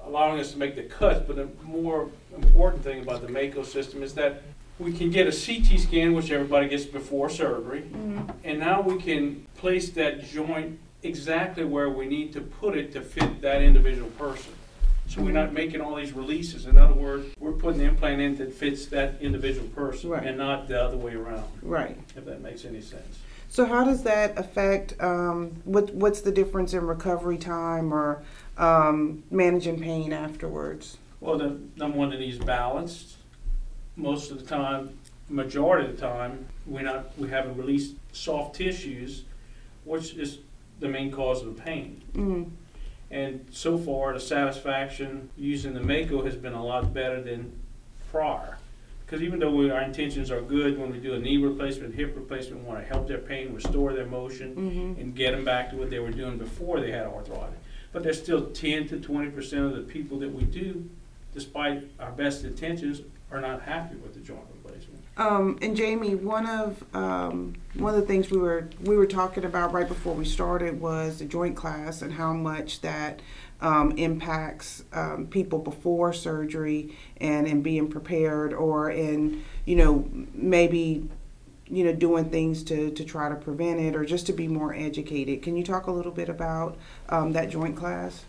allowing 0.05 0.39
us 0.39 0.51
to 0.51 0.59
make 0.59 0.75
the 0.75 0.83
cuts, 0.83 1.25
but 1.25 1.37
the 1.37 1.47
more 1.63 2.09
important 2.35 2.83
thing 2.83 3.01
about 3.01 3.21
the 3.21 3.29
Mako 3.29 3.63
system 3.63 4.03
is 4.03 4.13
that 4.15 4.43
we 4.77 4.93
can 4.93 5.09
get 5.09 5.27
a 5.27 5.31
CT 5.31 5.79
scan, 5.79 6.13
which 6.13 6.31
everybody 6.31 6.69
gets 6.69 6.85
before 6.85 7.29
surgery, 7.29 7.81
mm-hmm. 7.81 8.29
and 8.43 8.59
now 8.59 8.81
we 8.81 9.01
can 9.01 9.45
place 9.57 9.89
that 9.91 10.23
joint 10.23 10.79
exactly 11.03 11.63
where 11.63 11.89
we 11.89 12.07
need 12.07 12.33
to 12.33 12.41
put 12.41 12.77
it 12.77 12.91
to 12.93 13.01
fit 13.01 13.41
that 13.41 13.61
individual 13.61 14.09
person. 14.11 14.53
So 15.07 15.23
we're 15.23 15.31
not 15.31 15.53
making 15.53 15.81
all 15.81 15.95
these 15.95 16.13
releases. 16.13 16.67
In 16.67 16.77
other 16.77 16.93
words, 16.93 17.33
we're 17.39 17.53
putting 17.53 17.79
the 17.79 17.85
implant 17.85 18.21
in 18.21 18.35
that 18.35 18.53
fits 18.53 18.85
that 18.87 19.19
individual 19.19 19.67
person 19.69 20.11
right. 20.11 20.23
and 20.23 20.37
not 20.37 20.67
the 20.67 20.79
other 20.79 20.97
way 20.97 21.15
around. 21.15 21.45
Right. 21.63 21.97
If 22.15 22.25
that 22.25 22.41
makes 22.41 22.63
any 22.63 22.81
sense. 22.81 23.17
So 23.49 23.65
how 23.65 23.83
does 23.83 24.03
that 24.03 24.37
affect? 24.37 25.01
Um, 25.01 25.61
what 25.65 25.91
What's 25.95 26.21
the 26.21 26.31
difference 26.31 26.75
in 26.75 26.85
recovery 26.85 27.39
time 27.39 27.91
or 27.91 28.21
um, 28.57 29.23
managing 29.31 29.79
pain 29.79 30.13
afterwards? 30.13 30.97
Well, 31.19 31.39
the 31.39 31.57
number 31.75 31.97
one, 31.97 32.11
the 32.11 32.17
knee's 32.17 32.37
balanced. 32.37 33.15
Most 33.95 34.29
of 34.29 34.39
the 34.39 34.45
time, 34.45 34.99
majority 35.27 35.89
of 35.89 35.95
the 35.95 36.01
time, 36.01 36.45
we 36.67 36.83
not 36.83 37.17
we 37.17 37.29
haven't 37.29 37.57
released 37.57 37.95
soft 38.11 38.55
tissues, 38.55 39.23
which 39.85 40.13
is 40.13 40.37
the 40.79 40.87
main 40.87 41.11
cause 41.11 41.41
of 41.41 41.55
the 41.55 41.61
pain. 41.61 42.03
Mm-hmm. 42.13 42.49
And 43.11 43.45
so 43.51 43.77
far, 43.77 44.13
the 44.13 44.19
satisfaction 44.19 45.29
using 45.35 45.73
the 45.73 45.81
Mako 45.81 46.23
has 46.23 46.35
been 46.35 46.53
a 46.53 46.63
lot 46.63 46.93
better 46.93 47.21
than 47.21 47.51
prior. 48.11 48.57
Because 49.05 49.23
even 49.23 49.39
though 49.39 49.49
we, 49.49 49.71
our 49.71 49.81
intentions 49.81 50.29
are 50.29 50.41
good 50.41 50.77
when 50.77 50.91
we 50.91 50.99
do 50.99 51.15
a 51.15 51.19
knee 51.19 51.37
replacement, 51.37 51.95
hip 51.95 52.15
replacement, 52.15 52.61
we 52.61 52.67
want 52.67 52.79
to 52.79 52.85
help 52.87 53.07
their 53.07 53.17
pain, 53.17 53.53
restore 53.55 53.93
their 53.93 54.05
motion, 54.05 54.55
mm-hmm. 54.55 55.01
and 55.01 55.15
get 55.15 55.31
them 55.31 55.43
back 55.43 55.71
to 55.71 55.77
what 55.77 55.89
they 55.89 55.97
were 55.97 56.11
doing 56.11 56.37
before 56.37 56.79
they 56.79 56.91
had 56.91 57.07
arthritis 57.07 57.57
but 57.91 58.03
there's 58.03 58.21
still 58.21 58.47
10 58.47 58.87
to 58.89 58.99
20 58.99 59.29
percent 59.31 59.65
of 59.65 59.75
the 59.75 59.81
people 59.81 60.19
that 60.19 60.33
we 60.33 60.43
do, 60.43 60.89
despite 61.33 61.89
our 61.99 62.11
best 62.11 62.43
intentions, 62.43 63.01
are 63.31 63.41
not 63.41 63.61
happy 63.61 63.95
with 63.97 64.13
the 64.13 64.19
joint 64.19 64.41
replacement. 64.51 65.03
Um, 65.17 65.59
and 65.61 65.75
Jamie, 65.75 66.15
one 66.15 66.45
of 66.45 66.83
um, 66.95 67.55
one 67.75 67.93
of 67.93 67.99
the 67.99 68.07
things 68.07 68.31
we 68.31 68.37
were 68.37 68.69
we 68.81 68.95
were 68.95 69.05
talking 69.05 69.43
about 69.43 69.73
right 69.73 69.87
before 69.87 70.13
we 70.13 70.25
started 70.25 70.79
was 70.79 71.19
the 71.19 71.25
joint 71.25 71.55
class 71.55 72.01
and 72.01 72.13
how 72.13 72.33
much 72.33 72.81
that 72.81 73.21
um, 73.61 73.91
impacts 73.97 74.83
um, 74.93 75.27
people 75.27 75.59
before 75.59 76.13
surgery 76.13 76.95
and 77.17 77.47
in 77.47 77.61
being 77.61 77.89
prepared 77.89 78.53
or 78.53 78.89
in 78.91 79.43
you 79.65 79.75
know 79.75 80.09
maybe 80.33 81.09
you 81.67 81.83
know 81.83 81.93
doing 81.93 82.29
things 82.29 82.63
to, 82.63 82.89
to 82.91 83.03
try 83.03 83.29
to 83.29 83.35
prevent 83.35 83.79
it 83.79 83.95
or 83.95 84.05
just 84.05 84.25
to 84.25 84.33
be 84.33 84.47
more 84.47 84.73
educated 84.73 85.41
can 85.41 85.55
you 85.55 85.63
talk 85.63 85.87
a 85.87 85.91
little 85.91 86.11
bit 86.11 86.29
about 86.29 86.77
um, 87.09 87.33
that 87.33 87.49
joint 87.49 87.75
class 87.75 88.23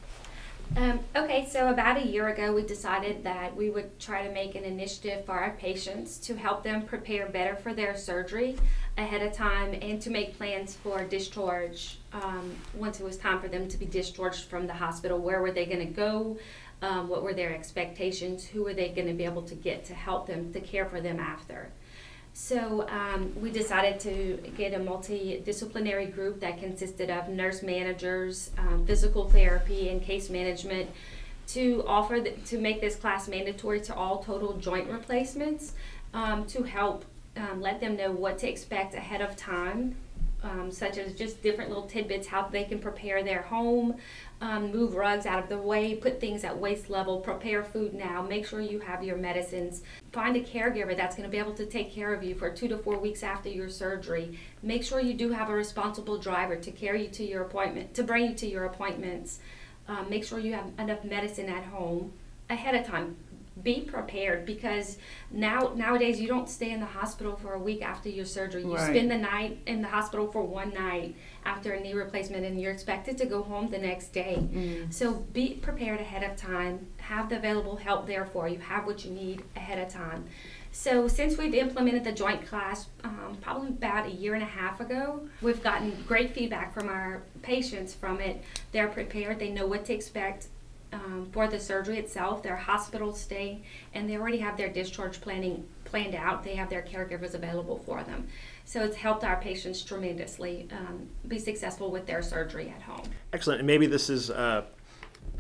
um, 0.76 1.00
okay, 1.16 1.48
so 1.50 1.68
about 1.68 1.96
a 1.96 2.06
year 2.06 2.28
ago, 2.28 2.52
we 2.52 2.62
decided 2.62 3.24
that 3.24 3.54
we 3.56 3.70
would 3.70 3.98
try 3.98 4.26
to 4.26 4.32
make 4.32 4.54
an 4.54 4.64
initiative 4.64 5.24
for 5.24 5.32
our 5.32 5.50
patients 5.52 6.18
to 6.18 6.36
help 6.36 6.62
them 6.62 6.82
prepare 6.82 7.28
better 7.28 7.56
for 7.56 7.74
their 7.74 7.96
surgery 7.96 8.56
ahead 8.96 9.22
of 9.22 9.32
time 9.32 9.74
and 9.82 10.00
to 10.02 10.10
make 10.10 10.36
plans 10.36 10.76
for 10.76 11.02
discharge 11.04 11.98
um, 12.12 12.54
once 12.74 13.00
it 13.00 13.04
was 13.04 13.16
time 13.16 13.40
for 13.40 13.48
them 13.48 13.66
to 13.68 13.78
be 13.78 13.86
discharged 13.86 14.44
from 14.44 14.66
the 14.66 14.72
hospital. 14.72 15.18
Where 15.18 15.40
were 15.42 15.52
they 15.52 15.66
going 15.66 15.86
to 15.86 15.92
go? 15.92 16.38
Um, 16.82 17.08
what 17.08 17.22
were 17.22 17.34
their 17.34 17.54
expectations? 17.54 18.44
Who 18.44 18.64
were 18.64 18.74
they 18.74 18.88
going 18.90 19.08
to 19.08 19.14
be 19.14 19.24
able 19.24 19.42
to 19.42 19.54
get 19.54 19.84
to 19.86 19.94
help 19.94 20.26
them, 20.26 20.52
to 20.52 20.60
care 20.60 20.86
for 20.86 21.00
them 21.00 21.18
after? 21.18 21.70
So 22.32 22.88
um, 22.88 23.32
we 23.40 23.50
decided 23.50 24.00
to 24.00 24.38
get 24.56 24.72
a 24.72 24.78
multidisciplinary 24.78 26.14
group 26.14 26.40
that 26.40 26.58
consisted 26.58 27.10
of 27.10 27.28
nurse 27.28 27.62
managers, 27.62 28.50
um, 28.56 28.87
physical 28.87 29.28
therapy, 29.28 29.88
and 29.88 30.02
case 30.02 30.30
management 30.30 30.90
to 31.49 31.84
offer 31.87 32.20
the, 32.20 32.30
to 32.30 32.58
make 32.58 32.80
this 32.80 32.94
class 32.94 33.28
mandatory 33.28 33.80
to 33.80 33.94
all 33.94 34.22
total 34.22 34.54
joint 34.54 34.88
replacements 34.88 35.72
um, 36.14 36.46
to 36.46 36.62
help 36.62 37.04
um, 37.37 37.60
let 37.60 37.80
them 37.80 37.96
know 37.96 38.10
what 38.10 38.38
to 38.38 38.49
expect 38.49 38.94
ahead 38.94 39.20
of 39.20 39.37
time 39.37 39.96
um, 40.42 40.70
such 40.70 40.99
as 40.99 41.14
just 41.14 41.42
different 41.42 41.70
little 41.70 41.87
tidbits 41.87 42.26
how 42.26 42.42
they 42.49 42.64
can 42.64 42.78
prepare 42.78 43.23
their 43.23 43.42
home, 43.42 43.97
um, 44.40 44.73
move 44.73 44.94
rugs 44.94 45.26
out 45.26 45.42
of 45.42 45.49
the 45.49 45.59
way, 45.59 45.94
put 45.94 46.20
things 46.20 46.44
at 46.44 46.56
waist 46.56 46.88
level, 46.88 47.20
prepare 47.20 47.62
food 47.62 47.92
now, 47.92 48.23
make 48.23 48.47
sure 48.47 48.61
you 48.61 48.80
have 48.80 49.04
your 49.04 49.16
medicines. 49.16 49.82
Find 50.12 50.37
a 50.37 50.40
caregiver 50.40 50.97
that's 50.97 51.14
going 51.14 51.28
to 51.28 51.30
be 51.30 51.38
able 51.38 51.54
to 51.54 51.66
take 51.66 51.92
care 51.92 52.14
of 52.14 52.23
you 52.23 52.35
for 52.35 52.50
two 52.50 52.68
to 52.68 52.78
four 52.78 52.99
weeks 52.99 53.23
after 53.23 53.49
your 53.49 53.68
surgery. 53.68 54.38
Make 54.62 54.82
sure 54.82 55.00
you 55.00 55.14
do 55.14 55.30
have 55.30 55.50
a 55.50 55.54
responsible 55.54 56.18
driver 56.18 56.56
to 56.56 56.70
carry 56.70 57.04
you 57.04 57.11
to 57.11 57.25
your 57.25 57.42
appointment, 57.42 57.94
to 57.94 58.02
bring 58.02 58.30
you 58.30 58.35
to 58.35 58.47
your 58.47 58.64
appointments. 58.64 59.40
Um, 59.88 60.09
make 60.09 60.25
sure 60.25 60.38
you 60.38 60.54
have 60.54 60.70
enough 60.78 61.04
medicine 61.04 61.49
at 61.49 61.64
home 61.64 62.12
ahead 62.49 62.75
of 62.75 62.87
time 62.87 63.16
be 63.62 63.80
prepared 63.80 64.47
because 64.47 64.97
now 65.30 65.73
nowadays 65.75 66.21
you 66.21 66.28
don't 66.28 66.49
stay 66.49 66.71
in 66.71 66.80
the 66.80 66.87
hospital 66.87 67.37
for 67.37 67.54
a 67.54 67.59
week 67.59 67.83
after 67.83 68.09
your 68.09 68.25
surgery. 68.25 68.62
You 68.62 68.75
right. 68.75 68.90
spend 68.90 69.11
the 69.11 69.19
night 69.19 69.59
in 69.66 69.83
the 69.83 69.88
hospital 69.88 70.30
for 70.30 70.42
one 70.42 70.73
night 70.73 71.14
after 71.45 71.73
a 71.73 71.80
knee 71.80 71.95
replacement 71.95 72.45
and 72.45 72.61
you're 72.61 72.73
expected 72.73 73.19
to 73.19 73.26
go 73.26 73.42
home 73.42 73.71
the 73.71 73.78
next 73.78 74.12
day. 74.12 74.38
Mm. 74.40 74.92
So 74.92 75.14
be 75.33 75.54
prepared 75.54 76.00
ahead 76.00 76.23
of 76.23 76.37
time. 76.37 76.87
Have 76.99 77.28
the 77.28 77.37
available 77.37 77.76
help 77.76 78.07
there 78.07 78.25
for 78.25 78.49
you. 78.49 78.59
Have 78.59 78.87
what 78.87 79.04
you 79.04 79.11
need 79.11 79.42
ahead 79.57 79.78
of 79.78 79.92
time. 79.92 80.26
So 80.73 81.09
since 81.09 81.37
we've 81.37 81.54
implemented 81.54 82.04
the 82.04 82.12
joint 82.12 82.47
class 82.47 82.87
um, 83.02 83.37
probably 83.40 83.69
about 83.69 84.07
a 84.07 84.11
year 84.11 84.35
and 84.35 84.42
a 84.42 84.47
half 84.47 84.80
ago, 84.80 85.28
we've 85.42 85.62
gotten 85.62 86.04
great 86.07 86.33
feedback 86.33 86.73
from 86.73 86.88
our 86.88 87.23
patients 87.42 87.92
from 87.92 88.21
it. 88.21 88.42
They're 88.71 88.88
prepared. 88.88 89.40
They 89.40 89.50
know 89.50 89.66
what 89.66 89.85
to 89.87 89.92
expect 89.92 90.47
um, 90.92 91.28
for 91.32 91.47
the 91.49 91.59
surgery 91.59 91.99
itself, 91.99 92.42
their 92.42 92.56
hospital 92.56 93.12
stay, 93.14 93.62
and 93.94 94.09
they 94.09 94.16
already 94.16 94.38
have 94.38 94.56
their 94.56 94.68
discharge 94.68 95.20
planning 95.20 95.66
planned 95.85 96.14
out. 96.14 96.44
They 96.44 96.54
have 96.56 96.70
their 96.70 96.82
caregivers 96.82 97.35
available 97.35 97.78
for 97.78 98.02
them. 98.02 98.26
So 98.64 98.85
it's 98.85 98.97
helped 98.97 99.25
our 99.25 99.40
patients 99.40 99.82
tremendously 99.82 100.68
um, 100.73 101.09
be 101.26 101.38
successful 101.38 101.90
with 101.90 102.06
their 102.06 102.23
surgery 102.23 102.73
at 102.75 102.82
home. 102.82 103.04
Excellent. 103.32 103.61
And 103.61 103.66
maybe 103.66 103.87
this 103.87 104.09
is 104.09 104.30
uh, 104.30 104.64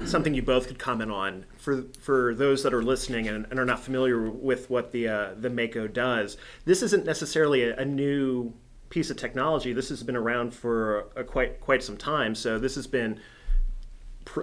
something 0.04 0.34
you 0.34 0.42
both 0.42 0.66
could 0.66 0.78
comment 0.78 1.10
on 1.10 1.44
for 1.56 1.84
for 2.00 2.34
those 2.34 2.62
that 2.62 2.74
are 2.74 2.82
listening 2.82 3.28
and, 3.28 3.46
and 3.50 3.60
are 3.60 3.64
not 3.64 3.80
familiar 3.80 4.30
with 4.30 4.70
what 4.70 4.92
the 4.92 5.08
uh, 5.08 5.34
the 5.36 5.50
Mako 5.50 5.86
does. 5.86 6.36
This 6.64 6.82
isn't 6.82 7.04
necessarily 7.04 7.62
a, 7.62 7.76
a 7.76 7.84
new 7.84 8.52
piece 8.88 9.10
of 9.10 9.16
technology. 9.16 9.72
This 9.72 9.88
has 9.88 10.02
been 10.02 10.16
around 10.16 10.52
for 10.52 11.06
a, 11.16 11.22
quite 11.22 11.60
quite 11.60 11.82
some 11.82 11.96
time. 11.96 12.34
So 12.34 12.58
this 12.58 12.74
has 12.74 12.86
been 12.86 13.20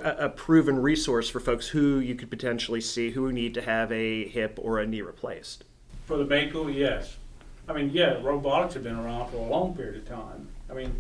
a 0.04 0.30
proven 0.30 0.82
resource 0.82 1.30
for 1.30 1.40
folks 1.40 1.68
who 1.68 2.00
you 2.00 2.16
could 2.16 2.30
potentially 2.30 2.82
see 2.82 3.12
who 3.12 3.32
need 3.32 3.54
to 3.54 3.62
have 3.62 3.92
a 3.92 4.28
hip 4.28 4.60
or 4.62 4.80
a 4.80 4.88
knee 4.88 5.02
replaced. 5.02 5.64
For 6.06 6.18
the 6.18 6.26
Mako, 6.26 6.68
yes. 6.68 7.18
I 7.68 7.74
mean, 7.74 7.90
yeah, 7.92 8.22
robotics 8.22 8.74
have 8.74 8.84
been 8.84 8.98
around 8.98 9.30
for 9.30 9.38
a 9.38 9.50
long 9.50 9.76
period 9.76 9.98
of 9.98 10.08
time. 10.08 10.48
I 10.70 10.74
mean, 10.74 10.96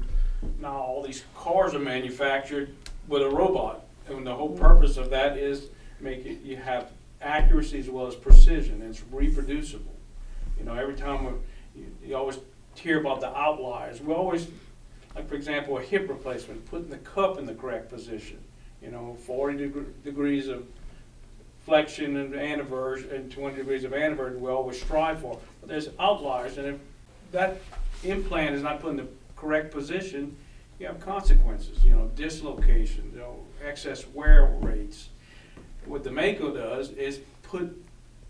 now 0.59 0.73
all 0.73 1.03
these 1.03 1.23
cars 1.35 1.73
are 1.73 1.79
manufactured 1.79 2.75
with 3.07 3.21
a 3.23 3.29
robot, 3.29 3.85
and 4.07 4.25
the 4.25 4.35
whole 4.35 4.57
purpose 4.57 4.97
of 4.97 5.09
that 5.09 5.37
is 5.37 5.67
make 5.99 6.25
it 6.25 6.41
you 6.43 6.57
have 6.57 6.91
accuracy 7.21 7.79
as 7.79 7.89
well 7.89 8.07
as 8.07 8.15
precision. 8.15 8.81
It's 8.81 9.01
reproducible. 9.11 9.95
You 10.59 10.65
know, 10.65 10.73
every 10.73 10.95
time 10.95 11.25
we, 11.25 11.31
you, 11.81 11.91
you 12.05 12.15
always 12.15 12.39
hear 12.75 12.99
about 12.99 13.21
the 13.21 13.35
outliers. 13.35 14.01
We 14.01 14.13
always, 14.13 14.47
like 15.15 15.27
for 15.27 15.35
example, 15.35 15.77
a 15.77 15.81
hip 15.81 16.09
replacement, 16.09 16.65
putting 16.65 16.89
the 16.89 16.97
cup 16.97 17.37
in 17.37 17.45
the 17.45 17.55
correct 17.55 17.89
position 17.89 18.39
you 18.81 18.91
know, 18.91 19.17
40 19.25 19.57
deg- 19.57 20.03
degrees 20.03 20.47
of 20.47 20.65
flexion 21.65 22.15
and 22.17 22.33
anteversion 22.33 23.11
and 23.13 23.31
20 23.31 23.55
degrees 23.57 23.83
of 23.83 23.91
anteversion 23.91 24.39
we 24.39 24.49
always 24.49 24.81
strive 24.81 25.19
for. 25.19 25.39
But 25.59 25.69
there's 25.69 25.89
outliers, 25.99 26.57
and 26.57 26.67
if 26.67 26.79
that 27.31 27.57
implant 28.03 28.55
is 28.55 28.63
not 28.63 28.79
put 28.79 28.91
in 28.91 28.97
the 28.97 29.07
correct 29.35 29.73
position, 29.73 30.35
you 30.79 30.87
have 30.87 30.99
consequences, 30.99 31.83
you 31.83 31.91
know, 31.91 32.09
dislocation, 32.15 33.11
you 33.13 33.19
know, 33.19 33.35
excess 33.65 34.07
wear 34.07 34.55
rates. 34.61 35.09
What 35.85 36.03
the 36.03 36.11
Mako 36.11 36.53
does 36.53 36.91
is 36.91 37.19
put 37.43 37.75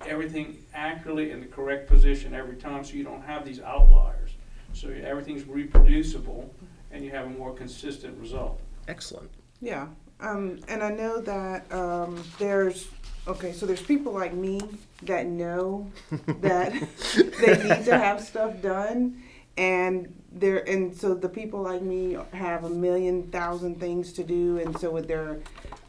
everything 0.05 0.63
accurately 0.73 1.31
in 1.31 1.39
the 1.41 1.47
correct 1.47 1.87
position 1.87 2.33
every 2.33 2.55
time 2.55 2.83
so 2.83 2.93
you 2.93 3.03
don't 3.03 3.23
have 3.23 3.45
these 3.45 3.59
outliers. 3.59 4.31
So 4.73 4.89
everything's 4.89 5.45
reproducible 5.45 6.53
and 6.91 7.03
you 7.03 7.11
have 7.11 7.25
a 7.25 7.29
more 7.29 7.53
consistent 7.53 8.17
result. 8.19 8.59
Excellent. 8.87 9.29
Yeah, 9.59 9.87
um, 10.19 10.59
and 10.67 10.83
I 10.83 10.89
know 10.89 11.21
that 11.21 11.71
um, 11.71 12.23
there's 12.39 12.87
okay, 13.27 13.51
so 13.51 13.65
there's 13.65 13.81
people 13.81 14.13
like 14.13 14.33
me 14.33 14.59
that 15.03 15.25
know 15.27 15.91
that 16.41 16.73
they 17.39 17.63
need 17.63 17.85
to 17.85 17.97
have 17.97 18.21
stuff 18.21 18.61
done, 18.61 19.21
and 19.57 20.13
there 20.31 20.67
and 20.67 20.95
so 20.95 21.13
the 21.13 21.29
people 21.29 21.61
like 21.61 21.81
me 21.81 22.17
have 22.33 22.63
a 22.63 22.69
million 22.69 23.23
thousand 23.27 23.79
things 23.79 24.13
to 24.13 24.23
do, 24.23 24.57
and 24.57 24.77
so 24.79 24.99
they're 25.01 25.39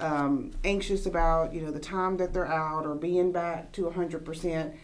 um, 0.01 0.51
anxious 0.65 1.07
about 1.07 1.53
you 1.55 1.63
know 1.63 1.71
the 1.71 1.81
time 1.81 2.17
that 2.19 2.33
they're 2.33 2.47
out 2.47 2.85
or 2.87 2.95
being 2.95 3.33
back 3.33 3.73
to 3.73 3.89
hundred 3.91 4.25
percent, 4.25 4.75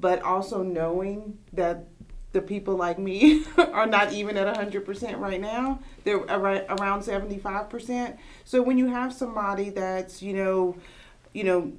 but 0.00 0.22
also 0.22 0.62
knowing 0.62 1.38
that 1.52 1.86
the 2.32 2.40
people 2.40 2.76
like 2.76 2.98
me 2.98 3.44
are 3.56 3.86
not 3.86 4.12
even 4.12 4.36
at 4.36 4.54
100% 4.54 5.18
right 5.18 5.40
now. 5.40 5.78
They're 6.04 6.18
around 6.18 7.02
75%. 7.02 8.16
So 8.44 8.62
when 8.62 8.78
you 8.78 8.86
have 8.88 9.12
somebody 9.12 9.70
that's, 9.70 10.22
you 10.22 10.32
know, 10.32 10.76
you 11.34 11.44
know, 11.44 11.72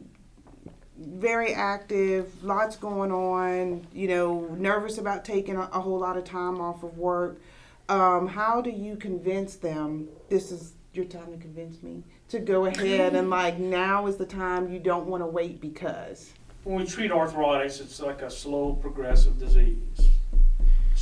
very 0.97 1.53
active, 1.53 2.43
lots 2.43 2.75
going 2.77 3.11
on, 3.11 3.87
you 3.93 4.07
know, 4.07 4.55
nervous 4.57 4.97
about 4.97 5.25
taking 5.25 5.55
a, 5.55 5.61
a 5.73 5.79
whole 5.79 5.99
lot 5.99 6.17
of 6.17 6.23
time 6.23 6.61
off 6.61 6.83
of 6.83 6.97
work, 6.97 7.41
um, 7.89 8.27
how 8.27 8.61
do 8.61 8.69
you 8.69 8.95
convince 8.95 9.55
them 9.55 10.07
this 10.29 10.51
is 10.51 10.73
your 10.93 11.05
time 11.05 11.31
to 11.31 11.37
convince 11.37 11.81
me 11.81 12.03
to 12.29 12.39
go 12.39 12.65
ahead 12.65 13.15
and 13.15 13.29
like 13.31 13.57
now 13.57 14.07
is 14.07 14.15
the 14.17 14.25
time 14.25 14.71
you 14.71 14.79
don't 14.79 15.07
want 15.07 15.21
to 15.21 15.27
wait 15.27 15.59
because 15.59 16.31
when 16.63 16.77
we 16.77 16.85
treat 16.85 17.11
arthritis 17.11 17.81
it's 17.81 17.99
like 17.99 18.21
a 18.21 18.29
slow 18.29 18.73
progressive 18.73 19.37
disease 19.39 20.12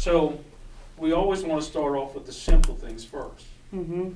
so 0.01 0.39
we 0.97 1.11
always 1.11 1.43
want 1.43 1.61
to 1.61 1.67
start 1.67 1.95
off 1.95 2.15
with 2.15 2.25
the 2.25 2.31
simple 2.31 2.73
things 2.73 3.05
1st 3.05 3.43
mm-hmm. 3.71 4.09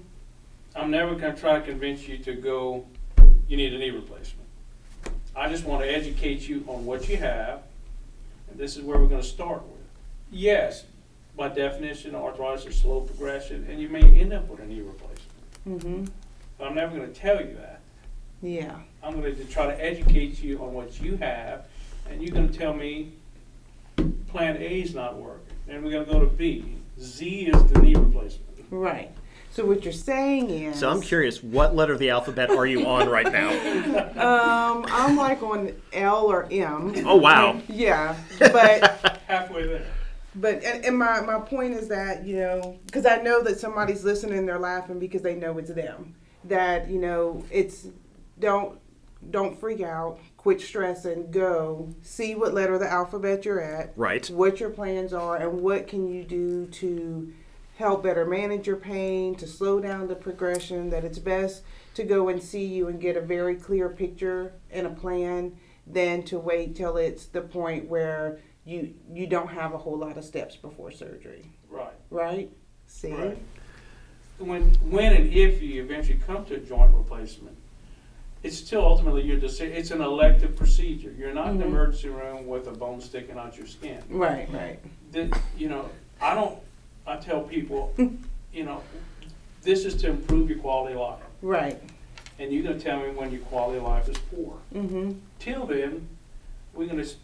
I'm 0.75 0.89
never 0.89 1.13
going 1.13 1.35
to 1.35 1.39
try 1.39 1.59
to 1.59 1.61
convince 1.63 2.07
you 2.07 2.17
to 2.17 2.33
go, 2.33 2.87
you 3.47 3.55
need 3.55 3.71
a 3.71 3.77
knee 3.77 3.91
replacement. 3.91 4.47
I 5.35 5.47
just 5.47 5.63
want 5.63 5.83
to 5.83 5.87
educate 5.87 6.49
you 6.49 6.65
on 6.67 6.87
what 6.87 7.07
you 7.07 7.17
have, 7.17 7.61
and 8.49 8.59
this 8.59 8.75
is 8.75 8.81
where 8.81 8.97
we're 8.97 9.07
going 9.07 9.21
to 9.21 9.27
start 9.27 9.61
with. 9.61 9.79
Yes, 10.31 10.85
by 11.37 11.49
definition, 11.49 12.15
arthritis 12.15 12.65
is 12.65 12.75
slow 12.75 13.01
progression, 13.01 13.67
and 13.69 13.79
you 13.79 13.87
may 13.87 14.01
end 14.01 14.33
up 14.33 14.49
with 14.49 14.61
a 14.61 14.65
knee 14.65 14.81
replacement. 14.81 15.21
Mm-hmm. 15.67 16.05
But 16.57 16.67
I'm 16.67 16.75
never 16.75 16.97
going 16.97 17.13
to 17.13 17.17
tell 17.17 17.39
you 17.39 17.55
that. 17.57 17.81
Yeah. 18.41 18.75
I'm 19.03 19.21
going 19.21 19.35
to 19.35 19.45
try 19.45 19.67
to 19.67 19.85
educate 19.85 20.41
you 20.41 20.57
on 20.63 20.73
what 20.73 20.99
you 20.99 21.15
have, 21.17 21.67
and 22.09 22.23
you're 22.23 22.33
going 22.33 22.49
to 22.49 22.57
tell 22.57 22.73
me 22.73 23.13
plan 24.35 24.57
A 24.57 24.81
is 24.81 24.95
not 24.95 25.15
working 25.15 25.44
and 25.67 25.83
we're 25.83 25.91
going 25.91 26.05
to 26.05 26.11
go 26.11 26.19
to 26.19 26.27
B. 26.27 26.75
Z 26.99 27.47
is 27.47 27.71
the 27.71 27.81
knee 27.81 27.95
replacement. 27.95 28.65
Right. 28.69 29.11
So 29.51 29.65
what 29.65 29.83
you're 29.83 29.93
saying 29.93 30.49
is. 30.49 30.79
So 30.79 30.89
I'm 30.89 31.01
curious, 31.01 31.41
what 31.41 31.75
letter 31.75 31.93
of 31.93 31.99
the 31.99 32.09
alphabet 32.09 32.49
are 32.49 32.65
you 32.65 32.85
on 32.87 33.07
right 33.07 33.31
now? 33.31 33.49
um, 34.75 34.85
I'm 34.89 35.15
like 35.15 35.41
on 35.41 35.73
L 35.93 36.25
or 36.25 36.47
M. 36.51 36.93
Oh 37.05 37.15
wow. 37.15 37.61
Yeah, 37.69 38.17
but 38.37 39.21
halfway 39.27 39.65
there. 39.65 39.85
But 40.35 40.61
and, 40.63 40.83
and 40.83 40.97
my 40.97 41.21
my 41.21 41.39
point 41.39 41.73
is 41.73 41.87
that 41.87 42.25
you 42.25 42.35
know 42.35 42.77
because 42.85 43.05
I 43.05 43.21
know 43.21 43.41
that 43.43 43.57
somebody's 43.57 44.03
listening, 44.03 44.45
they're 44.45 44.59
laughing 44.59 44.99
because 44.99 45.21
they 45.21 45.35
know 45.35 45.57
it's 45.57 45.71
them. 45.71 46.15
that 46.43 46.89
you 46.89 46.99
know 46.99 47.41
it's 47.49 47.87
don't 48.39 48.77
don't 49.31 49.57
freak 49.57 49.79
out 49.81 50.19
quit 50.45 50.61
stressing 50.61 51.31
go 51.31 51.89
see 52.03 52.35
what 52.35 52.53
letter 52.53 52.75
of 52.75 52.79
the 52.79 52.87
alphabet 52.87 53.45
you're 53.45 53.59
at 53.59 53.91
Right. 53.95 54.29
what 54.29 54.59
your 54.59 54.69
plans 54.69 55.11
are 55.11 55.37
and 55.37 55.61
what 55.61 55.87
can 55.87 56.07
you 56.07 56.23
do 56.23 56.67
to 56.67 57.33
help 57.77 58.03
better 58.03 58.27
manage 58.27 58.67
your 58.67 58.75
pain 58.75 59.33
to 59.37 59.47
slow 59.47 59.79
down 59.79 60.07
the 60.07 60.13
progression 60.13 60.91
that 60.91 61.03
it's 61.03 61.17
best 61.17 61.63
to 61.95 62.03
go 62.03 62.29
and 62.29 62.43
see 62.43 62.63
you 62.63 62.87
and 62.89 63.01
get 63.01 63.17
a 63.17 63.21
very 63.21 63.55
clear 63.55 63.89
picture 63.89 64.53
and 64.69 64.85
a 64.85 64.91
plan 64.91 65.57
than 65.87 66.21
to 66.21 66.37
wait 66.37 66.75
till 66.75 66.95
it's 66.95 67.25
the 67.25 67.41
point 67.41 67.89
where 67.89 68.39
you 68.65 68.93
you 69.11 69.25
don't 69.25 69.49
have 69.49 69.73
a 69.73 69.79
whole 69.79 69.97
lot 69.97 70.15
of 70.15 70.23
steps 70.23 70.55
before 70.55 70.91
surgery 70.91 71.49
Right. 71.71 71.95
right 72.11 72.51
see 72.85 73.11
Right. 73.13 73.37
When, 74.37 74.75
when 74.91 75.11
and 75.11 75.33
if 75.33 75.59
you 75.63 75.81
eventually 75.81 76.19
come 76.19 76.45
to 76.45 76.55
a 76.55 76.59
joint 76.59 76.93
replacement, 76.93 77.57
it's 78.45 78.57
still 78.57 78.85
ultimately 78.85 79.23
your 79.23 79.39
decision. 79.39 79.75
It's 79.75 79.89
an 79.89 80.01
elective 80.01 80.55
procedure. 80.55 81.11
You're 81.17 81.33
not 81.33 81.47
in 81.49 81.57
the 81.57 81.63
Mhm. 81.65 81.69
emergency 81.69 82.09
room 82.09 82.45
with 82.45 82.67
a 82.67 82.71
bone 82.71 83.01
sticking 83.01 83.37
out 83.39 83.57
your 83.57 83.65
skin. 83.65 84.03
right 84.09 84.47
right 84.53 84.79
That, 85.13 85.35
you 85.57 85.67
know, 85.67 85.89
I 86.21 86.35
don't, 86.35 86.59
I 87.07 87.15
tell 87.17 87.41
people, 87.41 87.91
you 88.53 88.63
know, 88.63 88.83
this 89.63 89.83
is 89.83 89.95
to 90.01 90.09
improve 90.09 90.47
your 90.49 90.59
quality 90.59 90.93
of 90.93 91.01
life. 91.01 91.23
right 91.41 91.81
And 92.37 92.51
you're 92.53 92.61
gonna 92.63 92.79
tell 92.79 92.99
me 92.99 93.09
when 93.09 93.31
your 93.31 93.41
quality 93.41 93.77
of 93.79 93.83
life 93.85 94.07
is 94.07 94.17
poor. 94.17 94.57
mm-hmm 94.73 95.13
Till 95.39 95.65
then, 95.65 96.07
we're 96.75 96.85
gonna 96.87 97.01
s- 97.01 97.15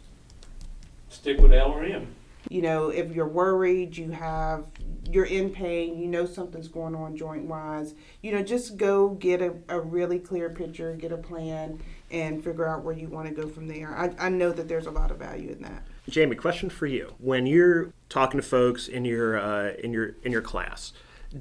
stick 1.09 1.39
with 1.39 1.53
L 1.53 1.71
or 1.71 1.83
M. 1.83 2.07
you 2.49 2.61
know 2.61 2.89
if 2.89 3.13
you're 3.13 3.27
worried 3.27 3.95
you 3.95 4.11
have 4.11 4.67
you're 5.09 5.25
in 5.25 5.49
pain 5.49 5.97
you 5.97 6.07
know 6.07 6.25
something's 6.25 6.67
going 6.67 6.95
on 6.95 7.15
joint 7.15 7.45
wise 7.45 7.93
you 8.21 8.31
know 8.31 8.41
just 8.41 8.77
go 8.77 9.09
get 9.09 9.41
a, 9.41 9.53
a 9.69 9.79
really 9.79 10.19
clear 10.19 10.49
picture 10.49 10.95
get 10.95 11.11
a 11.11 11.17
plan 11.17 11.79
and 12.09 12.43
figure 12.43 12.67
out 12.67 12.83
where 12.83 12.95
you 12.95 13.07
want 13.07 13.27
to 13.27 13.33
go 13.33 13.47
from 13.47 13.67
there 13.67 13.95
I, 13.97 14.25
I 14.25 14.29
know 14.29 14.51
that 14.51 14.67
there's 14.67 14.87
a 14.87 14.91
lot 14.91 15.11
of 15.11 15.17
value 15.17 15.51
in 15.51 15.61
that 15.61 15.85
Jamie, 16.09 16.35
question 16.35 16.69
for 16.69 16.87
you. 16.87 17.13
When 17.19 17.45
you're 17.45 17.93
talking 18.09 18.39
to 18.39 18.45
folks 18.45 18.87
in 18.87 19.05
your 19.05 19.39
uh, 19.39 19.73
in 19.83 19.93
your 19.93 20.15
in 20.23 20.31
your 20.31 20.41
class, 20.41 20.93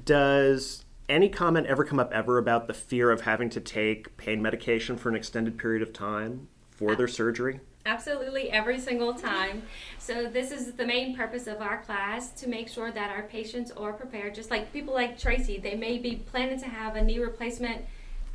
does 0.05 0.85
any 1.09 1.29
comment 1.29 1.67
ever 1.67 1.83
come 1.83 1.99
up 1.99 2.13
ever 2.13 2.37
about 2.37 2.67
the 2.67 2.73
fear 2.73 3.11
of 3.11 3.21
having 3.21 3.49
to 3.49 3.59
take 3.59 4.15
pain 4.17 4.41
medication 4.41 4.97
for 4.97 5.09
an 5.09 5.15
extended 5.15 5.57
period 5.57 5.81
of 5.81 5.91
time 5.93 6.47
for 6.69 6.95
their 6.95 7.07
surgery? 7.07 7.59
Absolutely, 7.85 8.51
every 8.51 8.79
single 8.79 9.13
time. 9.13 9.63
So, 9.97 10.27
this 10.27 10.51
is 10.51 10.73
the 10.73 10.85
main 10.85 11.15
purpose 11.15 11.47
of 11.47 11.61
our 11.61 11.79
class 11.79 12.31
to 12.33 12.47
make 12.47 12.69
sure 12.69 12.91
that 12.91 13.09
our 13.09 13.23
patients 13.23 13.71
are 13.71 13.91
prepared. 13.91 14.35
Just 14.35 14.51
like 14.51 14.71
people 14.71 14.93
like 14.93 15.17
Tracy, 15.17 15.57
they 15.57 15.75
may 15.75 15.97
be 15.97 16.17
planning 16.17 16.59
to 16.59 16.67
have 16.67 16.95
a 16.95 17.03
knee 17.03 17.17
replacement 17.17 17.83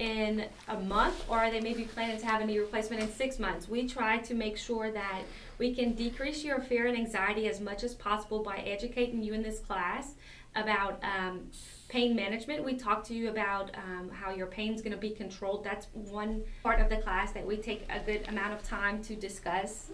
in 0.01 0.47
a 0.69 0.79
month, 0.79 1.25
or 1.29 1.49
they 1.51 1.61
may 1.61 1.75
be 1.75 1.85
planning 1.85 2.19
to 2.19 2.27
have 2.27 2.41
a 2.41 2.45
knee 2.45 2.59
replacement 2.59 3.03
in 3.03 3.09
six 3.13 3.39
months. 3.39 3.69
We 3.69 3.89
try 3.89 4.19
to 4.19 4.35
make 4.35 4.57
sure 4.57 4.91
that 4.91 5.23
we 5.59 5.75
can 5.75 5.93
decrease 5.95 6.43
your 6.45 6.61
fear 6.61 6.87
and 6.87 6.97
anxiety 6.97 7.49
as 7.49 7.61
much 7.61 7.85
as 7.85 7.95
possible 7.95 8.43
by 8.43 8.57
educating 8.59 9.23
you 9.23 9.33
in 9.33 9.43
this 9.43 9.61
class 9.61 10.15
about 10.57 11.03
um, 11.05 11.51
pain 11.89 12.17
management. 12.17 12.65
We 12.65 12.75
talk 12.75 13.05
to 13.05 13.15
you 13.15 13.29
about 13.31 13.71
um, 13.77 14.11
how 14.11 14.31
your 14.33 14.47
pain 14.47 14.75
is 14.75 14.83
going 14.83 14.93
to 14.93 14.99
be 14.99 15.11
controlled. 15.11 15.65
That's 15.65 15.87
one 15.93 16.43
part 16.63 16.81
of 16.81 16.89
the 16.89 16.97
class 16.97 17.33
that 17.33 17.47
we 17.47 17.57
take 17.57 17.87
a 17.91 18.01
good 18.01 18.27
amount 18.29 18.55
of 18.55 18.63
time 18.63 19.03
to 19.05 19.15
discuss 19.15 19.91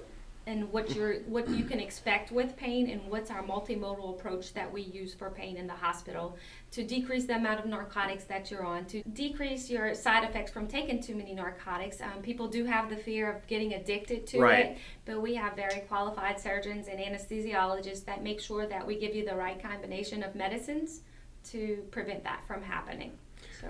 and 0.47 0.73
what 0.73 0.93
you're 0.95 1.21
what 1.21 1.49
you 1.49 1.65
can 1.65 1.79
expect 1.79 2.33
with 2.33 2.57
pain 2.57 2.91
and 2.91 3.01
what's 3.09 3.31
our 3.31 3.45
multimodal 3.45 4.11
approach 4.19 4.53
that 4.55 4.73
we 4.73 4.83
use 4.83 5.15
for 5.15 5.31
pain 5.31 5.57
in 5.57 5.69
the 5.69 5.73
hospital 5.73 6.37
to 6.73 6.83
decrease 6.83 7.27
the 7.27 7.37
amount 7.37 7.61
of 7.61 7.67
narcotics 7.67 8.25
that 8.25 8.51
you're 8.51 8.65
on 8.65 8.85
to 8.87 9.03
decrease 9.13 9.71
your 9.71 9.95
side 9.95 10.25
effects 10.25 10.51
from 10.51 10.67
taking 10.67 11.01
too 11.01 11.15
many 11.15 11.33
narcotics 11.33 12.01
um, 12.01 12.21
people 12.23 12.49
do 12.49 12.65
have 12.65 12.91
the 12.91 12.97
fear 12.97 13.31
of 13.31 13.47
getting 13.47 13.75
addicted 13.75 14.27
to 14.27 14.41
Right. 14.41 14.67
it 14.67 14.79
but 15.05 15.23
we 15.23 15.37
have 15.37 15.55
very 15.55 15.83
qualified 15.83 16.41
surgeons 16.41 16.89
and 16.89 16.99
anesthesiologists 16.99 18.05
that 18.07 18.25
make 18.25 18.41
sure 18.41 18.67
that 18.67 18.85
we 18.85 18.99
give 18.99 19.15
you 19.15 19.25
the 19.25 19.37
right 19.37 19.63
combination 19.63 20.25
of 20.25 20.35
medicines 20.35 21.02
to 21.50 21.85
prevent 21.91 22.25
that 22.25 22.43
from 22.47 22.63
happening 22.63 23.13
so 23.61 23.69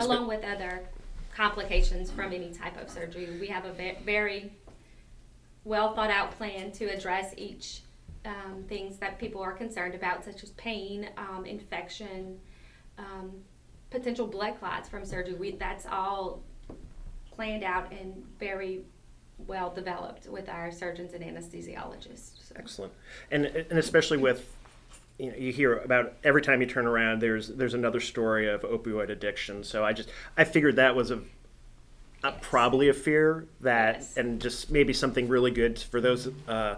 along 0.00 0.28
with 0.28 0.44
other 0.44 0.82
complications 1.34 2.10
from 2.10 2.32
any 2.32 2.50
type 2.50 2.80
of 2.80 2.88
surgery. 2.88 3.28
We 3.40 3.48
have 3.48 3.64
a 3.64 3.72
very 4.04 4.52
well 5.64 5.94
thought 5.94 6.10
out 6.10 6.30
plan 6.32 6.70
to 6.72 6.86
address 6.86 7.34
each 7.36 7.80
um, 8.24 8.64
things 8.68 8.98
that 8.98 9.18
people 9.18 9.42
are 9.42 9.52
concerned 9.52 9.94
about, 9.94 10.24
such 10.24 10.42
as 10.42 10.50
pain, 10.52 11.08
um, 11.16 11.44
infection, 11.44 12.38
um, 12.98 13.32
potential 13.90 14.26
blood 14.26 14.58
clots 14.58 14.88
from 14.88 15.04
surgery. 15.04 15.34
We, 15.34 15.52
that's 15.52 15.86
all 15.86 16.42
planned 17.30 17.64
out 17.64 17.92
and 17.92 18.24
very 18.38 18.82
well 19.46 19.70
developed 19.70 20.26
with 20.28 20.48
our 20.48 20.70
surgeons 20.70 21.12
and 21.12 21.24
anesthesiologists. 21.24 22.48
So. 22.48 22.54
Excellent, 22.56 22.92
and 23.30 23.46
and 23.46 23.78
especially 23.78 24.18
with 24.18 24.54
you 25.18 25.30
know 25.30 25.36
you 25.36 25.52
hear 25.52 25.78
about 25.78 26.14
every 26.24 26.42
time 26.42 26.60
you 26.60 26.66
turn 26.66 26.86
around 26.86 27.20
there's 27.22 27.48
there's 27.48 27.74
another 27.74 28.00
story 28.00 28.48
of 28.48 28.62
opioid 28.62 29.10
addiction. 29.10 29.62
So 29.64 29.84
I 29.84 29.92
just 29.92 30.08
I 30.36 30.44
figured 30.44 30.76
that 30.76 30.96
was 30.96 31.10
a, 31.10 31.20
a 32.22 32.32
probably 32.32 32.88
a 32.88 32.94
fear 32.94 33.46
that 33.60 33.96
Yes. 33.96 34.16
and 34.16 34.40
just 34.40 34.70
maybe 34.70 34.92
something 34.92 35.28
really 35.28 35.50
good 35.50 35.78
for 35.78 36.00
those 36.00 36.28
uh, 36.48 36.76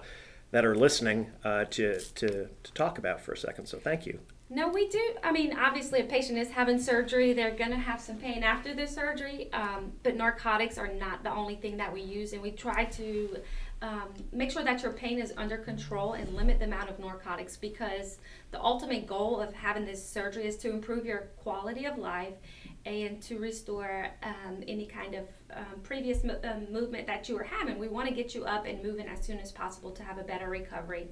that 0.50 0.64
are 0.64 0.74
listening 0.74 1.30
uh, 1.44 1.64
to 1.66 1.98
to 2.16 2.48
to 2.62 2.72
talk 2.74 2.98
about 2.98 3.20
for 3.20 3.32
a 3.32 3.36
second. 3.36 3.66
So 3.66 3.78
thank 3.78 4.06
you. 4.06 4.18
No, 4.48 4.68
we 4.68 4.86
do. 4.88 5.00
I 5.24 5.32
mean, 5.32 5.56
obviously, 5.58 6.00
a 6.00 6.04
patient 6.04 6.38
is 6.38 6.50
having 6.50 6.78
surgery. 6.78 7.32
They're 7.32 7.56
going 7.56 7.72
to 7.72 7.76
have 7.76 8.00
some 8.00 8.16
pain 8.16 8.44
after 8.44 8.72
the 8.74 8.86
surgery, 8.86 9.52
um, 9.52 9.90
but 10.04 10.14
narcotics 10.14 10.78
are 10.78 10.86
not 10.86 11.24
the 11.24 11.32
only 11.32 11.56
thing 11.56 11.78
that 11.78 11.92
we 11.92 12.00
use, 12.00 12.32
and 12.32 12.40
we 12.40 12.52
try 12.52 12.84
to 12.84 13.38
um, 13.82 14.14
make 14.32 14.50
sure 14.50 14.64
that 14.64 14.82
your 14.82 14.92
pain 14.92 15.18
is 15.18 15.34
under 15.36 15.58
control 15.58 16.14
and 16.14 16.34
limit 16.34 16.58
the 16.58 16.64
amount 16.64 16.88
of 16.88 16.98
narcotics 16.98 17.56
because 17.56 18.18
the 18.50 18.60
ultimate 18.60 19.06
goal 19.06 19.38
of 19.38 19.52
having 19.52 19.84
this 19.84 20.04
surgery 20.04 20.46
is 20.46 20.56
to 20.58 20.70
improve 20.70 21.04
your 21.04 21.28
quality 21.36 21.84
of 21.84 21.98
life 21.98 22.34
and 22.86 23.20
to 23.22 23.38
restore 23.38 24.08
um, 24.22 24.62
any 24.66 24.86
kind 24.86 25.14
of 25.14 25.26
um, 25.54 25.80
previous 25.82 26.24
mo- 26.24 26.40
um, 26.44 26.72
movement 26.72 27.06
that 27.06 27.28
you 27.28 27.34
were 27.34 27.42
having. 27.42 27.78
We 27.78 27.88
want 27.88 28.08
to 28.08 28.14
get 28.14 28.34
you 28.34 28.44
up 28.44 28.64
and 28.64 28.82
moving 28.82 29.08
as 29.08 29.24
soon 29.24 29.38
as 29.40 29.52
possible 29.52 29.90
to 29.90 30.02
have 30.02 30.16
a 30.16 30.24
better 30.24 30.48
recovery. 30.48 31.08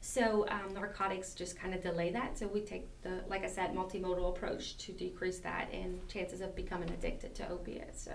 So 0.00 0.46
um, 0.48 0.74
narcotics 0.74 1.34
just 1.34 1.58
kind 1.58 1.74
of 1.74 1.82
delay 1.82 2.10
that. 2.10 2.38
So 2.38 2.48
we 2.48 2.62
take 2.62 2.88
the, 3.02 3.22
like 3.28 3.44
I 3.44 3.48
said, 3.48 3.72
multimodal 3.74 4.30
approach 4.30 4.78
to 4.78 4.92
decrease 4.92 5.38
that 5.40 5.68
and 5.72 6.06
chances 6.08 6.40
of 6.40 6.56
becoming 6.56 6.90
addicted 6.90 7.34
to 7.36 7.48
opiates. 7.50 8.02
So 8.02 8.12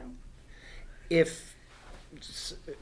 if 1.09 1.55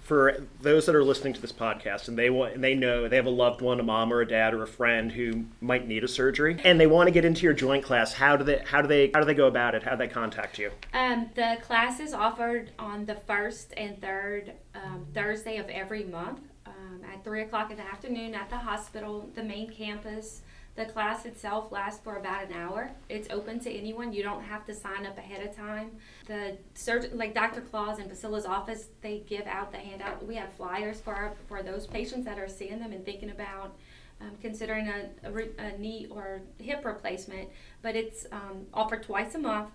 for 0.01 0.45
those 0.62 0.86
that 0.86 0.95
are 0.95 1.03
listening 1.03 1.33
to 1.33 1.41
this 1.41 1.51
podcast 1.51 2.07
and 2.07 2.17
they 2.17 2.29
want 2.29 2.53
and 2.53 2.63
they 2.63 2.75
know 2.75 3.07
they 3.07 3.15
have 3.15 3.25
a 3.25 3.31
loved 3.31 3.62
one 3.62 3.79
a 3.79 3.83
mom 3.83 4.13
or 4.13 4.21
a 4.21 4.27
dad 4.27 4.53
or 4.53 4.62
a 4.62 4.67
friend 4.67 5.12
who 5.12 5.45
might 5.59 5.88
need 5.88 6.03
a 6.03 6.07
surgery 6.07 6.59
and 6.63 6.79
they 6.79 6.86
want 6.86 7.07
to 7.07 7.12
get 7.12 7.25
into 7.25 7.43
your 7.43 7.53
joint 7.53 7.83
class 7.83 8.13
how 8.13 8.36
do 8.36 8.43
they 8.43 8.62
how 8.65 8.81
do 8.81 8.88
they 8.88 9.09
how 9.13 9.19
do 9.19 9.25
they 9.25 9.33
go 9.33 9.47
about 9.47 9.73
it 9.73 9.81
how 9.81 9.91
do 9.91 9.97
they 9.97 10.07
contact 10.07 10.59
you 10.59 10.69
um, 10.93 11.29
the 11.36 11.57
class 11.62 11.99
is 11.99 12.13
offered 12.13 12.71
on 12.77 13.05
the 13.05 13.15
first 13.15 13.73
and 13.75 13.99
third 13.99 14.53
um, 14.75 15.05
Thursday 15.13 15.57
of 15.57 15.67
every 15.69 16.03
month 16.03 16.39
um, 16.65 17.01
at 17.12 17.23
three 17.23 17.41
o'clock 17.41 17.71
in 17.71 17.77
the 17.77 17.83
afternoon 17.83 18.33
at 18.33 18.49
the 18.49 18.57
hospital, 18.57 19.29
the 19.36 19.43
main 19.43 19.69
campus. 19.69 20.41
The 20.75 20.86
class 20.86 21.25
itself 21.25 21.71
lasts 21.71 22.01
for 22.03 22.17
about 22.17 22.45
an 22.45 22.53
hour. 22.53 22.91
It's 23.07 23.27
open 23.29 23.59
to 23.59 23.71
anyone. 23.71 24.12
You 24.12 24.23
don't 24.23 24.41
have 24.41 24.65
to 24.65 24.73
sign 24.73 25.05
up 25.05 25.17
ahead 25.19 25.45
of 25.45 25.55
time. 25.55 25.91
The 26.25 26.57
surgeon, 26.73 27.15
like 27.15 27.36
Dr. 27.36 27.62
Claus 27.62 27.99
in 27.99 28.07
Basila's 28.07 28.45
office, 28.45 28.88
they 29.01 29.19
give 29.27 29.45
out 29.45 29.71
the 29.71 29.77
handout. 29.77 30.25
We 30.25 30.36
have 30.36 30.51
flyers 30.53 30.99
for 30.99 31.13
our, 31.13 31.33
for 31.47 31.62
those 31.62 31.86
patients 31.86 32.25
that 32.25 32.39
are 32.39 32.47
seeing 32.47 32.79
them 32.79 32.91
and 32.91 33.05
thinking 33.05 33.29
about 33.29 33.75
um, 34.19 34.31
considering 34.41 34.88
a, 34.88 35.09
a, 35.23 35.31
re- 35.31 35.51
a 35.59 35.77
knee 35.77 36.07
or 36.09 36.41
hip 36.57 36.83
replacement. 36.86 37.49
But 37.83 37.95
it's 37.95 38.25
um, 38.31 38.65
offered 38.73 39.03
twice 39.03 39.36
a 39.36 39.39
month. 39.39 39.69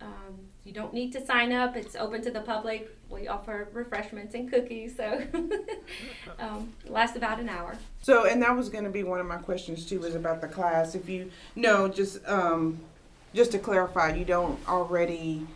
Um, 0.00 0.38
you 0.64 0.72
don't 0.72 0.92
need 0.92 1.12
to 1.12 1.24
sign 1.24 1.52
up. 1.52 1.76
It's 1.76 1.96
open 1.96 2.22
to 2.22 2.30
the 2.30 2.40
public. 2.40 2.96
We 3.08 3.28
offer 3.28 3.68
refreshments 3.72 4.34
and 4.34 4.50
cookies, 4.50 4.96
so 4.96 5.22
um, 6.38 6.72
lasts 6.86 7.16
about 7.16 7.40
an 7.40 7.48
hour. 7.48 7.76
So, 8.02 8.26
and 8.26 8.42
that 8.42 8.56
was 8.56 8.68
going 8.68 8.84
to 8.84 8.90
be 8.90 9.02
one 9.02 9.20
of 9.20 9.26
my 9.26 9.38
questions 9.38 9.86
too, 9.86 10.00
was 10.00 10.14
about 10.14 10.40
the 10.40 10.48
class. 10.48 10.94
If 10.94 11.08
you 11.08 11.30
know, 11.56 11.88
just 11.88 12.26
um, 12.28 12.78
just 13.34 13.52
to 13.52 13.58
clarify, 13.58 14.14
you 14.14 14.24
don't 14.24 14.58
already. 14.68 15.46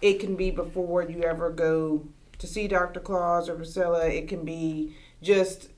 It 0.00 0.18
can 0.18 0.34
be 0.34 0.50
before 0.50 1.02
you 1.02 1.22
ever 1.22 1.50
go 1.50 2.04
to 2.38 2.46
see 2.46 2.66
Dr. 2.66 2.98
Claus 2.98 3.48
or 3.48 3.54
Priscilla. 3.54 4.08
It 4.08 4.26
can 4.28 4.44
be 4.44 4.96
just 5.22 5.68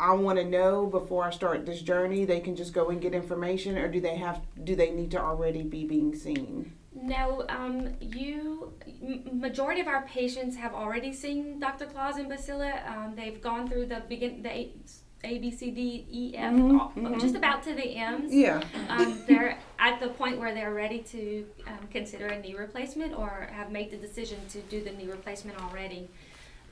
I 0.00 0.12
want 0.12 0.38
to 0.38 0.44
know 0.44 0.86
before 0.86 1.24
I 1.24 1.30
start 1.30 1.66
this 1.66 1.82
journey. 1.82 2.24
They 2.24 2.40
can 2.40 2.56
just 2.56 2.72
go 2.72 2.88
and 2.88 3.00
get 3.02 3.14
information, 3.14 3.76
or 3.76 3.88
do 3.88 4.00
they 4.00 4.16
have? 4.16 4.40
Do 4.64 4.74
they 4.74 4.90
need 4.90 5.10
to 5.10 5.20
already 5.20 5.62
be 5.62 5.84
being 5.84 6.14
seen? 6.16 6.72
No, 7.02 7.44
um, 7.48 7.94
you 8.00 8.72
majority 9.32 9.80
of 9.80 9.86
our 9.88 10.02
patients 10.02 10.56
have 10.56 10.74
already 10.74 11.12
seen 11.12 11.58
Dr. 11.58 11.86
Claus 11.86 12.16
and 12.18 12.30
Basila. 12.30 12.86
Um, 12.88 13.14
they've 13.16 13.40
gone 13.40 13.68
through 13.68 13.86
the 13.86 14.02
begin 14.08 14.42
the 14.42 14.50
A, 14.50 15.38
B, 15.38 15.50
C, 15.50 15.70
D, 15.70 16.06
E, 16.10 16.34
F, 16.36 16.52
Mhm, 16.52 16.78
all- 16.80 16.92
mhm. 16.96 17.20
just 17.20 17.34
about 17.34 17.62
to 17.64 17.74
the 17.74 17.96
M's. 17.96 18.34
Yeah. 18.34 18.62
Um, 18.88 19.22
they're 19.26 19.58
at 19.78 19.98
the 20.00 20.08
point 20.08 20.38
where 20.38 20.54
they're 20.54 20.74
ready 20.74 21.00
to 21.14 21.46
um, 21.66 21.86
consider 21.90 22.26
a 22.26 22.38
knee 22.40 22.54
replacement 22.54 23.14
or 23.18 23.48
have 23.52 23.70
made 23.70 23.90
the 23.90 23.96
decision 23.96 24.38
to 24.50 24.60
do 24.62 24.82
the 24.82 24.90
knee 24.92 25.06
replacement 25.06 25.60
already. 25.62 26.08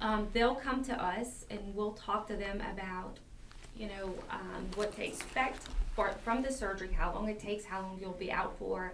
Um, 0.00 0.28
they'll 0.32 0.54
come 0.54 0.82
to 0.84 0.92
us 1.02 1.44
and 1.50 1.60
we'll 1.74 1.92
talk 1.92 2.26
to 2.28 2.36
them 2.36 2.62
about, 2.72 3.18
you 3.76 3.88
know, 3.88 4.14
um, 4.30 4.66
what 4.76 4.94
to 4.96 5.06
expect 5.06 5.66
for, 5.94 6.12
from 6.24 6.42
the 6.42 6.52
surgery, 6.52 6.90
how 6.92 7.12
long 7.14 7.28
it 7.28 7.38
takes, 7.40 7.64
how 7.64 7.80
long 7.82 7.98
you'll 8.00 8.12
be 8.12 8.30
out 8.30 8.56
for, 8.58 8.92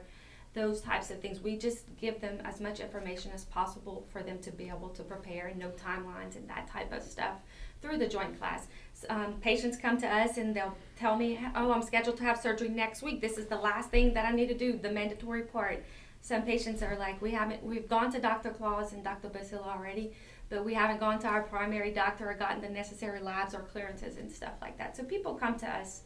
those 0.55 0.81
types 0.81 1.11
of 1.11 1.21
things. 1.21 1.41
We 1.41 1.57
just 1.57 1.85
give 2.01 2.21
them 2.21 2.39
as 2.45 2.61
much 2.61 2.81
information 2.81 3.33
as 3.35 3.45
possible 3.45 4.07
for 4.11 4.23
them 4.23 4.39
to 4.39 4.53
be 4.53 4.69
able 4.69 4.89
to 4.91 5.03
prepare 5.03 5.49
and 5.49 5.59
know 5.59 5.71
timelines 5.71 6.37
and 6.37 6.49
that 6.49 6.69
type 6.69 6.93
of 6.93 7.03
stuff 7.03 7.35
through 7.83 7.99
the 7.99 8.07
joint 8.07 8.39
class. 8.39 8.69
Um, 9.11 9.35
patients 9.41 9.77
come 9.77 9.99
to 9.99 10.07
us 10.07 10.39
and 10.39 10.55
they'll 10.55 10.77
tell 10.97 11.17
me, 11.17 11.39
oh, 11.57 11.73
I'm 11.73 11.83
scheduled 11.83 12.17
to 12.19 12.25
have 12.25 12.41
surgery 12.41 12.69
next 12.69 13.03
week. 13.03 13.21
This 13.21 13.37
is 13.37 13.47
the 13.47 13.57
last 13.57 13.91
thing 13.91 14.15
that 14.15 14.25
I 14.25 14.31
need 14.31 14.49
to 14.49 14.55
do, 14.55 14.79
the 14.79 14.91
mandatory 14.91 15.43
part. 15.43 15.85
Some 16.23 16.43
patients 16.43 16.83
are 16.83 16.97
like, 16.97 17.21
we 17.21 17.33
haven't, 17.33 17.63
we've 17.63 17.89
gone 17.89 18.11
to 18.13 18.21
Dr. 18.21 18.51
Claus 18.51 18.95
and 18.95 19.05
Dr. 19.05 19.29
Basila 19.29 19.67
already, 19.67 20.13
but 20.49 20.65
we 20.65 20.73
haven't 20.73 21.01
gone 21.01 21.19
to 21.19 21.27
our 21.27 21.43
primary 21.43 21.91
doctor 21.91 22.31
or 22.31 22.35
gotten 22.35 22.63
the 22.63 22.69
necessary 22.69 23.21
labs 23.21 23.55
or 23.55 23.61
clearances 23.61 24.17
and 24.17 24.31
stuff 24.31 24.55
like 24.63 24.79
that. 24.79 24.97
So 24.97 25.03
people 25.03 25.35
come 25.35 25.59
to 25.59 25.69
us 25.69 26.03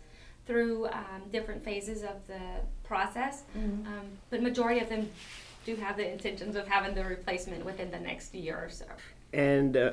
through 0.48 0.86
um, 0.86 1.22
different 1.30 1.62
phases 1.62 2.02
of 2.02 2.26
the 2.26 2.40
process, 2.82 3.42
um, 3.54 4.06
but 4.30 4.42
majority 4.42 4.80
of 4.80 4.88
them 4.88 5.08
do 5.66 5.76
have 5.76 5.98
the 5.98 6.10
intentions 6.10 6.56
of 6.56 6.66
having 6.66 6.94
the 6.94 7.04
replacement 7.04 7.64
within 7.64 7.90
the 7.90 8.00
next 8.00 8.34
year 8.34 8.56
or 8.56 8.70
so. 8.70 8.86
And 9.34 9.76
uh, 9.76 9.92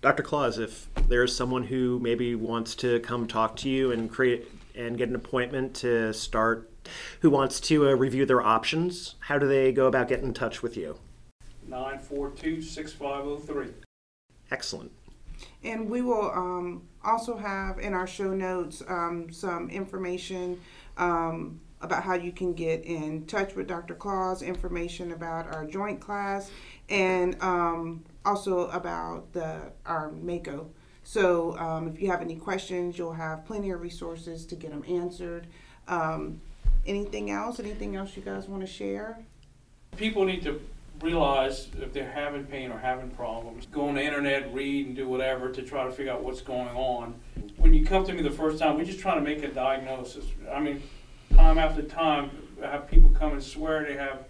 Dr. 0.00 0.22
Claus, 0.22 0.58
if 0.58 0.86
there's 1.08 1.36
someone 1.36 1.64
who 1.64 1.98
maybe 1.98 2.36
wants 2.36 2.76
to 2.76 3.00
come 3.00 3.26
talk 3.26 3.56
to 3.56 3.68
you 3.68 3.90
and 3.90 4.08
create 4.08 4.46
and 4.76 4.96
get 4.96 5.08
an 5.08 5.16
appointment 5.16 5.74
to 5.74 6.12
start, 6.14 6.70
who 7.20 7.30
wants 7.30 7.58
to 7.58 7.88
uh, 7.88 7.92
review 7.94 8.24
their 8.24 8.42
options, 8.42 9.16
how 9.18 9.38
do 9.38 9.48
they 9.48 9.72
go 9.72 9.86
about 9.86 10.06
getting 10.06 10.26
in 10.26 10.34
touch 10.34 10.62
with 10.62 10.76
you? 10.76 10.98
942 11.66 12.62
6503. 12.62 13.72
Excellent. 14.52 14.92
And 15.62 15.88
we 15.88 16.02
will 16.02 16.30
um, 16.30 16.82
also 17.04 17.36
have 17.36 17.78
in 17.78 17.94
our 17.94 18.06
show 18.06 18.34
notes 18.34 18.82
um, 18.88 19.32
some 19.32 19.70
information 19.70 20.60
um, 20.96 21.60
about 21.80 22.02
how 22.02 22.14
you 22.14 22.32
can 22.32 22.52
get 22.54 22.84
in 22.84 23.26
touch 23.26 23.54
with 23.54 23.66
Dr. 23.66 23.94
Claus, 23.94 24.42
information 24.42 25.12
about 25.12 25.46
our 25.54 25.64
joint 25.64 26.00
class, 26.00 26.50
and 26.88 27.40
um, 27.42 28.04
also 28.24 28.68
about 28.70 29.32
the 29.32 29.72
our 29.86 30.10
Mako. 30.12 30.70
So 31.04 31.56
um, 31.58 31.88
if 31.88 32.00
you 32.00 32.10
have 32.10 32.22
any 32.22 32.36
questions, 32.36 32.96
you'll 32.96 33.12
have 33.12 33.44
plenty 33.44 33.70
of 33.70 33.80
resources 33.80 34.46
to 34.46 34.56
get 34.56 34.70
them 34.70 34.84
answered. 34.88 35.46
Um, 35.86 36.40
anything 36.86 37.30
else? 37.30 37.60
Anything 37.60 37.94
else 37.96 38.16
you 38.16 38.22
guys 38.22 38.48
want 38.48 38.62
to 38.62 38.66
share? 38.66 39.18
People 39.96 40.24
need 40.24 40.42
to 40.44 40.60
realize 41.04 41.68
if 41.80 41.92
they're 41.92 42.10
having 42.10 42.44
pain 42.44 42.72
or 42.72 42.78
having 42.78 43.10
problems, 43.10 43.66
go 43.66 43.88
on 43.88 43.94
the 43.94 44.02
internet, 44.02 44.52
read, 44.54 44.86
and 44.86 44.96
do 44.96 45.06
whatever 45.06 45.50
to 45.50 45.62
try 45.62 45.84
to 45.84 45.92
figure 45.92 46.12
out 46.12 46.24
what's 46.24 46.40
going 46.40 46.74
on. 46.74 47.14
When 47.56 47.74
you 47.74 47.84
come 47.84 48.04
to 48.06 48.12
me 48.12 48.22
the 48.22 48.30
first 48.30 48.58
time, 48.58 48.76
we're 48.76 48.84
just 48.84 49.00
trying 49.00 49.22
to 49.22 49.24
make 49.24 49.44
a 49.44 49.48
diagnosis. 49.48 50.24
I 50.50 50.60
mean, 50.60 50.82
time 51.34 51.58
after 51.58 51.82
time, 51.82 52.30
I 52.62 52.68
have 52.68 52.88
people 52.90 53.10
come 53.10 53.32
and 53.32 53.42
swear 53.42 53.84
they 53.84 53.94
have 53.94 54.24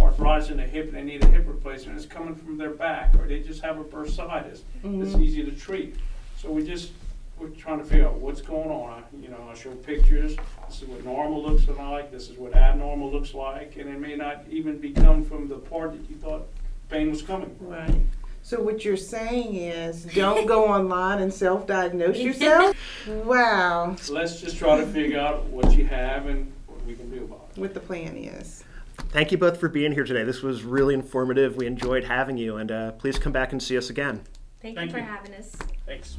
arthritis 0.00 0.50
in 0.50 0.56
the 0.56 0.64
hip 0.64 0.88
and 0.88 0.96
they 0.96 1.02
need 1.02 1.24
a 1.24 1.28
hip 1.28 1.44
replacement. 1.46 1.96
It's 1.96 2.06
coming 2.06 2.34
from 2.34 2.58
their 2.58 2.70
back, 2.70 3.14
or 3.18 3.26
they 3.26 3.40
just 3.40 3.62
have 3.62 3.78
a 3.78 3.84
bursitis. 3.84 4.50
It's 4.52 4.64
mm-hmm. 4.82 5.22
easy 5.22 5.44
to 5.44 5.52
treat. 5.52 5.96
So 6.36 6.50
we 6.50 6.66
just 6.66 6.92
we're 7.38 7.48
trying 7.48 7.78
to 7.78 7.84
figure 7.84 8.06
out 8.06 8.14
what's 8.14 8.40
going 8.40 8.70
on. 8.70 9.02
I, 9.02 9.22
you 9.22 9.28
know, 9.28 9.48
I 9.50 9.54
show 9.54 9.70
pictures. 9.72 10.36
This 10.68 10.82
is 10.82 10.88
what 10.88 11.04
normal 11.04 11.42
looks 11.42 11.68
like. 11.68 12.10
This 12.10 12.30
is 12.30 12.38
what 12.38 12.54
abnormal 12.54 13.10
looks 13.10 13.34
like, 13.34 13.76
and 13.76 13.88
it 13.88 14.00
may 14.00 14.16
not 14.16 14.44
even 14.48 14.78
be 14.78 14.92
coming 14.92 15.24
from 15.24 15.48
the 15.48 15.56
part 15.56 15.92
that 15.92 16.08
you 16.08 16.16
thought 16.16 16.46
pain 16.88 17.10
was 17.10 17.22
coming 17.22 17.54
from. 17.56 17.68
Right. 17.68 18.00
So 18.42 18.60
what 18.62 18.84
you're 18.84 18.96
saying 18.96 19.56
is, 19.56 20.04
don't 20.14 20.46
go 20.46 20.66
online 20.68 21.20
and 21.20 21.32
self-diagnose 21.32 22.18
yourself. 22.18 22.76
Wow. 23.06 23.96
Let's 24.08 24.40
just 24.40 24.56
try 24.56 24.78
to 24.78 24.86
figure 24.86 25.18
out 25.18 25.44
what 25.44 25.76
you 25.76 25.84
have 25.86 26.26
and 26.26 26.52
what 26.66 26.84
we 26.86 26.94
can 26.94 27.10
do 27.10 27.24
about 27.24 27.50
it. 27.54 27.60
What 27.60 27.74
the 27.74 27.80
plan 27.80 28.16
is. 28.16 28.64
Thank 29.10 29.30
you 29.30 29.38
both 29.38 29.60
for 29.60 29.68
being 29.68 29.92
here 29.92 30.04
today. 30.04 30.24
This 30.24 30.42
was 30.42 30.64
really 30.64 30.94
informative. 30.94 31.56
We 31.56 31.66
enjoyed 31.66 32.04
having 32.04 32.38
you, 32.38 32.56
and 32.56 32.72
uh, 32.72 32.92
please 32.92 33.18
come 33.18 33.32
back 33.32 33.52
and 33.52 33.62
see 33.62 33.76
us 33.76 33.90
again. 33.90 34.22
Thank, 34.62 34.76
Thank 34.76 34.88
you 34.90 34.94
for 34.94 34.98
you. 35.00 35.04
having 35.04 35.34
us. 35.34 35.54
Thanks. 35.86 36.16